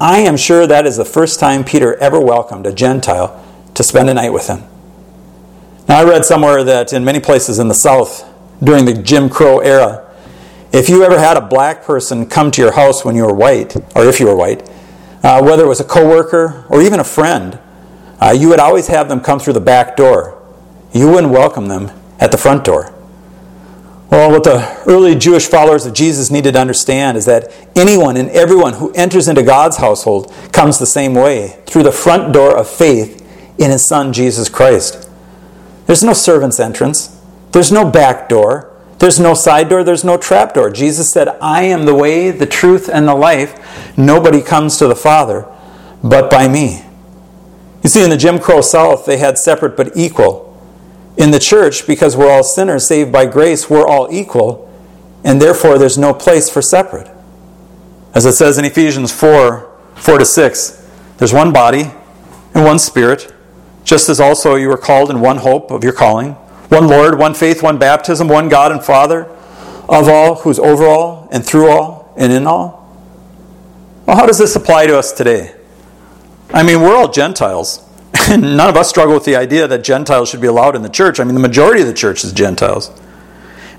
I 0.00 0.18
am 0.18 0.36
sure 0.36 0.66
that 0.66 0.86
is 0.86 0.96
the 0.96 1.04
first 1.04 1.38
time 1.38 1.64
Peter 1.64 1.96
ever 1.96 2.20
welcomed 2.20 2.66
a 2.66 2.72
Gentile 2.72 3.44
to 3.74 3.82
spend 3.82 4.08
a 4.08 4.14
night 4.14 4.32
with 4.32 4.48
him. 4.48 4.64
Now, 5.90 5.98
I 5.98 6.04
read 6.04 6.24
somewhere 6.24 6.62
that 6.62 6.92
in 6.92 7.04
many 7.04 7.18
places 7.18 7.58
in 7.58 7.66
the 7.66 7.74
South 7.74 8.24
during 8.62 8.84
the 8.84 8.94
Jim 8.94 9.28
Crow 9.28 9.58
era, 9.58 10.08
if 10.72 10.88
you 10.88 11.02
ever 11.02 11.18
had 11.18 11.36
a 11.36 11.40
black 11.40 11.82
person 11.82 12.26
come 12.26 12.52
to 12.52 12.62
your 12.62 12.70
house 12.70 13.04
when 13.04 13.16
you 13.16 13.24
were 13.24 13.34
white, 13.34 13.74
or 13.96 14.04
if 14.04 14.20
you 14.20 14.26
were 14.26 14.36
white, 14.36 14.70
uh, 15.24 15.42
whether 15.42 15.64
it 15.64 15.66
was 15.66 15.80
a 15.80 15.84
coworker 15.84 16.64
or 16.68 16.80
even 16.80 17.00
a 17.00 17.04
friend, 17.04 17.58
uh, 18.20 18.30
you 18.30 18.48
would 18.50 18.60
always 18.60 18.86
have 18.86 19.08
them 19.08 19.20
come 19.20 19.40
through 19.40 19.54
the 19.54 19.60
back 19.60 19.96
door. 19.96 20.40
You 20.92 21.10
wouldn't 21.10 21.32
welcome 21.32 21.66
them 21.66 21.90
at 22.20 22.30
the 22.30 22.38
front 22.38 22.62
door. 22.62 22.94
Well, 24.12 24.30
what 24.30 24.44
the 24.44 24.80
early 24.86 25.16
Jewish 25.16 25.48
followers 25.48 25.86
of 25.86 25.92
Jesus 25.92 26.30
needed 26.30 26.52
to 26.52 26.60
understand 26.60 27.16
is 27.16 27.24
that 27.24 27.52
anyone 27.74 28.16
and 28.16 28.30
everyone 28.30 28.74
who 28.74 28.92
enters 28.92 29.26
into 29.26 29.42
God's 29.42 29.78
household 29.78 30.32
comes 30.52 30.78
the 30.78 30.86
same 30.86 31.14
way, 31.14 31.60
through 31.66 31.82
the 31.82 31.90
front 31.90 32.32
door 32.32 32.56
of 32.56 32.70
faith 32.70 33.16
in 33.58 33.72
His 33.72 33.84
Son, 33.84 34.12
Jesus 34.12 34.48
Christ. 34.48 35.08
There's 35.90 36.04
no 36.04 36.12
servant's 36.12 36.60
entrance, 36.60 37.20
there's 37.50 37.72
no 37.72 37.90
back 37.90 38.28
door. 38.28 38.72
There's 39.00 39.18
no 39.18 39.34
side 39.34 39.68
door, 39.68 39.82
there's 39.82 40.04
no 40.04 40.16
trap 40.16 40.54
door. 40.54 40.70
Jesus 40.70 41.10
said, 41.10 41.26
I 41.40 41.64
am 41.64 41.84
the 41.84 41.96
way, 41.96 42.30
the 42.30 42.46
truth, 42.46 42.88
and 42.88 43.08
the 43.08 43.14
life. 43.16 43.98
Nobody 43.98 44.40
comes 44.40 44.76
to 44.76 44.86
the 44.86 44.94
Father 44.94 45.48
but 46.00 46.30
by 46.30 46.46
me. 46.46 46.84
You 47.82 47.90
see, 47.90 48.04
in 48.04 48.10
the 48.10 48.16
Jim 48.16 48.38
Crow 48.38 48.60
South, 48.60 49.04
they 49.04 49.16
had 49.16 49.36
separate 49.36 49.76
but 49.76 49.96
equal. 49.96 50.56
In 51.16 51.32
the 51.32 51.40
church, 51.40 51.88
because 51.88 52.16
we're 52.16 52.30
all 52.30 52.44
sinners 52.44 52.86
saved 52.86 53.10
by 53.10 53.26
grace, 53.26 53.68
we're 53.68 53.88
all 53.88 54.06
equal, 54.12 54.72
and 55.24 55.42
therefore 55.42 55.76
there's 55.76 55.98
no 55.98 56.14
place 56.14 56.48
for 56.48 56.62
separate. 56.62 57.10
As 58.14 58.24
it 58.26 58.34
says 58.34 58.58
in 58.58 58.64
Ephesians 58.64 59.10
4 59.10 59.68
4 59.96 60.18
to 60.18 60.24
6, 60.24 60.88
there's 61.18 61.32
one 61.32 61.52
body 61.52 61.90
and 62.54 62.64
one 62.64 62.78
spirit, 62.78 63.34
just 63.84 64.08
as 64.08 64.20
also 64.20 64.54
you 64.54 64.68
were 64.68 64.76
called 64.76 65.10
in 65.10 65.20
one 65.20 65.38
hope 65.38 65.70
of 65.70 65.82
your 65.84 65.92
calling 65.92 66.36
one 66.70 66.86
Lord, 66.86 67.18
one 67.18 67.34
faith, 67.34 67.64
one 67.64 67.78
baptism, 67.78 68.28
one 68.28 68.48
God 68.48 68.70
and 68.70 68.82
Father 68.82 69.24
of 69.88 70.08
all, 70.08 70.36
who's 70.36 70.60
over 70.60 70.86
all 70.86 71.28
and 71.32 71.44
through 71.44 71.68
all 71.68 72.14
and 72.16 72.32
in 72.32 72.46
all. 72.46 72.88
Well, 74.06 74.16
how 74.16 74.24
does 74.24 74.38
this 74.38 74.54
apply 74.54 74.86
to 74.86 74.96
us 74.96 75.10
today? 75.12 75.54
I 76.54 76.62
mean, 76.62 76.80
we're 76.80 76.94
all 76.94 77.10
Gentiles. 77.10 77.86
And 78.30 78.56
none 78.56 78.68
of 78.68 78.76
us 78.76 78.88
struggle 78.88 79.14
with 79.14 79.24
the 79.24 79.34
idea 79.34 79.66
that 79.66 79.82
Gentiles 79.82 80.28
should 80.28 80.40
be 80.40 80.46
allowed 80.46 80.76
in 80.76 80.82
the 80.82 80.88
church. 80.88 81.18
I 81.18 81.24
mean, 81.24 81.34
the 81.34 81.40
majority 81.40 81.80
of 81.80 81.88
the 81.88 81.94
church 81.94 82.22
is 82.22 82.32
Gentiles. 82.32 82.90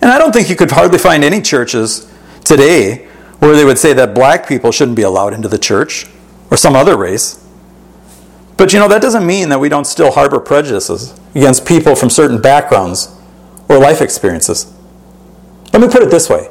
And 0.01 0.11
I 0.11 0.17
don't 0.17 0.33
think 0.33 0.49
you 0.49 0.57
could 0.57 0.71
hardly 0.71 0.97
find 0.97 1.23
any 1.23 1.41
churches 1.41 2.11
today 2.43 3.07
where 3.39 3.55
they 3.55 3.63
would 3.63 3.77
say 3.77 3.93
that 3.93 4.13
black 4.13 4.47
people 4.47 4.71
shouldn't 4.71 4.97
be 4.97 5.03
allowed 5.03 5.33
into 5.33 5.47
the 5.47 5.57
church 5.57 6.07
or 6.49 6.57
some 6.57 6.75
other 6.75 6.97
race. 6.97 7.45
But 8.61 8.73
you 8.73 8.79
know, 8.79 8.87
that 8.89 9.01
doesn't 9.01 9.25
mean 9.25 9.49
that 9.49 9.59
we 9.59 9.69
don't 9.69 9.85
still 9.85 10.11
harbor 10.11 10.39
prejudices 10.39 11.19
against 11.33 11.65
people 11.65 11.95
from 11.95 12.11
certain 12.11 12.39
backgrounds 12.39 13.11
or 13.67 13.79
life 13.79 14.01
experiences. 14.01 14.71
Let 15.73 15.81
me 15.81 15.87
put 15.87 16.03
it 16.03 16.11
this 16.11 16.29
way 16.29 16.47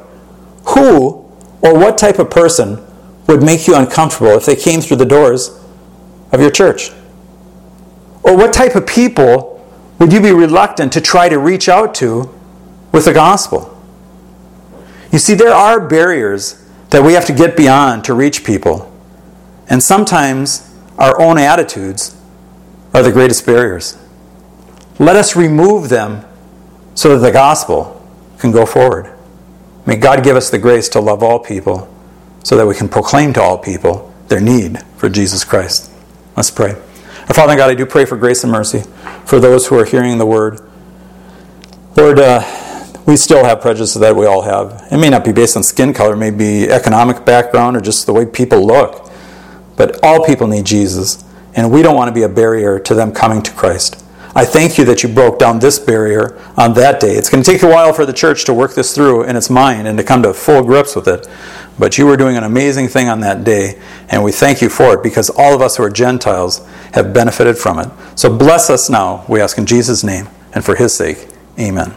Who 0.75 1.23
or 1.61 1.73
what 1.79 1.97
type 1.97 2.19
of 2.19 2.29
person 2.29 2.85
would 3.27 3.41
make 3.41 3.65
you 3.65 3.77
uncomfortable 3.77 4.31
if 4.31 4.45
they 4.45 4.57
came 4.57 4.81
through 4.81 4.97
the 4.97 5.05
doors 5.05 5.57
of 6.33 6.41
your 6.41 6.51
church? 6.51 6.91
Or 8.23 8.35
what 8.35 8.51
type 8.51 8.75
of 8.75 8.85
people 8.85 9.65
would 9.97 10.11
you 10.11 10.19
be 10.19 10.33
reluctant 10.33 10.91
to 10.91 10.99
try 10.99 11.29
to 11.29 11.39
reach 11.39 11.69
out 11.69 11.95
to 11.95 12.29
with 12.91 13.05
the 13.05 13.13
gospel? 13.13 13.81
You 15.13 15.19
see, 15.19 15.33
there 15.33 15.53
are 15.53 15.79
barriers 15.79 16.61
that 16.89 17.05
we 17.05 17.13
have 17.13 17.23
to 17.27 17.33
get 17.33 17.55
beyond 17.55 18.03
to 18.03 18.13
reach 18.13 18.43
people. 18.43 18.91
And 19.69 19.81
sometimes 19.81 20.70
our 21.01 21.19
own 21.19 21.39
attitudes 21.39 22.15
are 22.93 23.01
the 23.01 23.11
greatest 23.11 23.43
barriers. 23.43 23.97
Let 24.99 25.15
us 25.15 25.35
remove 25.35 25.89
them 25.89 26.23
so 26.93 27.17
that 27.17 27.25
the 27.25 27.31
gospel 27.31 28.07
can 28.37 28.51
go 28.51 28.67
forward. 28.67 29.11
May 29.87 29.95
God 29.95 30.23
give 30.23 30.35
us 30.35 30.51
the 30.51 30.59
grace 30.59 30.87
to 30.89 30.99
love 30.99 31.23
all 31.23 31.39
people 31.39 31.91
so 32.43 32.55
that 32.55 32.67
we 32.67 32.75
can 32.75 32.87
proclaim 32.87 33.33
to 33.33 33.41
all 33.41 33.57
people 33.57 34.13
their 34.27 34.39
need 34.39 34.77
for 34.97 35.09
Jesus 35.09 35.43
Christ. 35.43 35.91
Let's 36.37 36.51
pray. 36.51 36.75
Our 37.27 37.33
Father 37.33 37.55
God, 37.55 37.71
I 37.71 37.73
do 37.73 37.87
pray 37.87 38.05
for 38.05 38.15
grace 38.15 38.43
and 38.43 38.51
mercy 38.51 38.83
for 39.25 39.39
those 39.39 39.67
who 39.67 39.79
are 39.79 39.85
hearing 39.85 40.19
the 40.19 40.27
word. 40.27 40.59
Lord, 41.97 42.19
uh, 42.19 42.43
we 43.07 43.17
still 43.17 43.43
have 43.43 43.59
prejudices 43.59 43.99
that 44.01 44.15
we 44.15 44.27
all 44.27 44.43
have. 44.43 44.87
It 44.91 44.97
may 44.97 45.09
not 45.09 45.25
be 45.25 45.31
based 45.31 45.57
on 45.57 45.63
skin 45.63 45.95
color, 45.95 46.13
it 46.13 46.17
may 46.17 46.29
be 46.29 46.69
economic 46.69 47.25
background 47.25 47.75
or 47.75 47.81
just 47.81 48.05
the 48.05 48.13
way 48.13 48.27
people 48.27 48.65
look. 48.67 49.10
But 49.81 49.99
all 50.03 50.23
people 50.23 50.45
need 50.45 50.67
Jesus, 50.67 51.23
and 51.55 51.71
we 51.71 51.81
don't 51.81 51.95
want 51.95 52.07
to 52.07 52.13
be 52.13 52.21
a 52.21 52.29
barrier 52.29 52.77
to 52.81 52.93
them 52.93 53.11
coming 53.11 53.41
to 53.41 53.51
Christ. 53.51 53.95
I 54.35 54.45
thank 54.45 54.77
you 54.77 54.85
that 54.85 55.01
you 55.01 55.09
broke 55.09 55.39
down 55.39 55.57
this 55.57 55.79
barrier 55.79 56.39
on 56.55 56.75
that 56.75 56.99
day. 56.99 57.15
It's 57.15 57.31
going 57.31 57.43
to 57.43 57.51
take 57.51 57.63
a 57.63 57.67
while 57.67 57.91
for 57.91 58.05
the 58.05 58.13
church 58.13 58.45
to 58.45 58.53
work 58.53 58.75
this 58.75 58.93
through 58.93 59.23
in 59.23 59.35
its 59.35 59.49
mind 59.49 59.87
and 59.87 59.97
to 59.97 60.03
come 60.03 60.21
to 60.21 60.35
full 60.35 60.61
grips 60.61 60.95
with 60.95 61.07
it. 61.07 61.27
But 61.79 61.97
you 61.97 62.05
were 62.05 62.15
doing 62.15 62.37
an 62.37 62.43
amazing 62.43 62.89
thing 62.89 63.09
on 63.09 63.21
that 63.21 63.43
day, 63.43 63.81
and 64.07 64.23
we 64.23 64.31
thank 64.31 64.61
you 64.61 64.69
for 64.69 64.93
it 64.93 65.01
because 65.01 65.31
all 65.31 65.55
of 65.55 65.63
us 65.63 65.77
who 65.77 65.83
are 65.83 65.89
Gentiles 65.89 66.63
have 66.93 67.11
benefited 67.11 67.57
from 67.57 67.79
it. 67.79 67.89
So 68.13 68.31
bless 68.37 68.69
us 68.69 68.87
now, 68.87 69.25
we 69.27 69.41
ask 69.41 69.57
in 69.57 69.65
Jesus' 69.65 70.03
name, 70.03 70.27
and 70.53 70.63
for 70.63 70.75
his 70.75 70.93
sake. 70.93 71.27
Amen. 71.59 71.95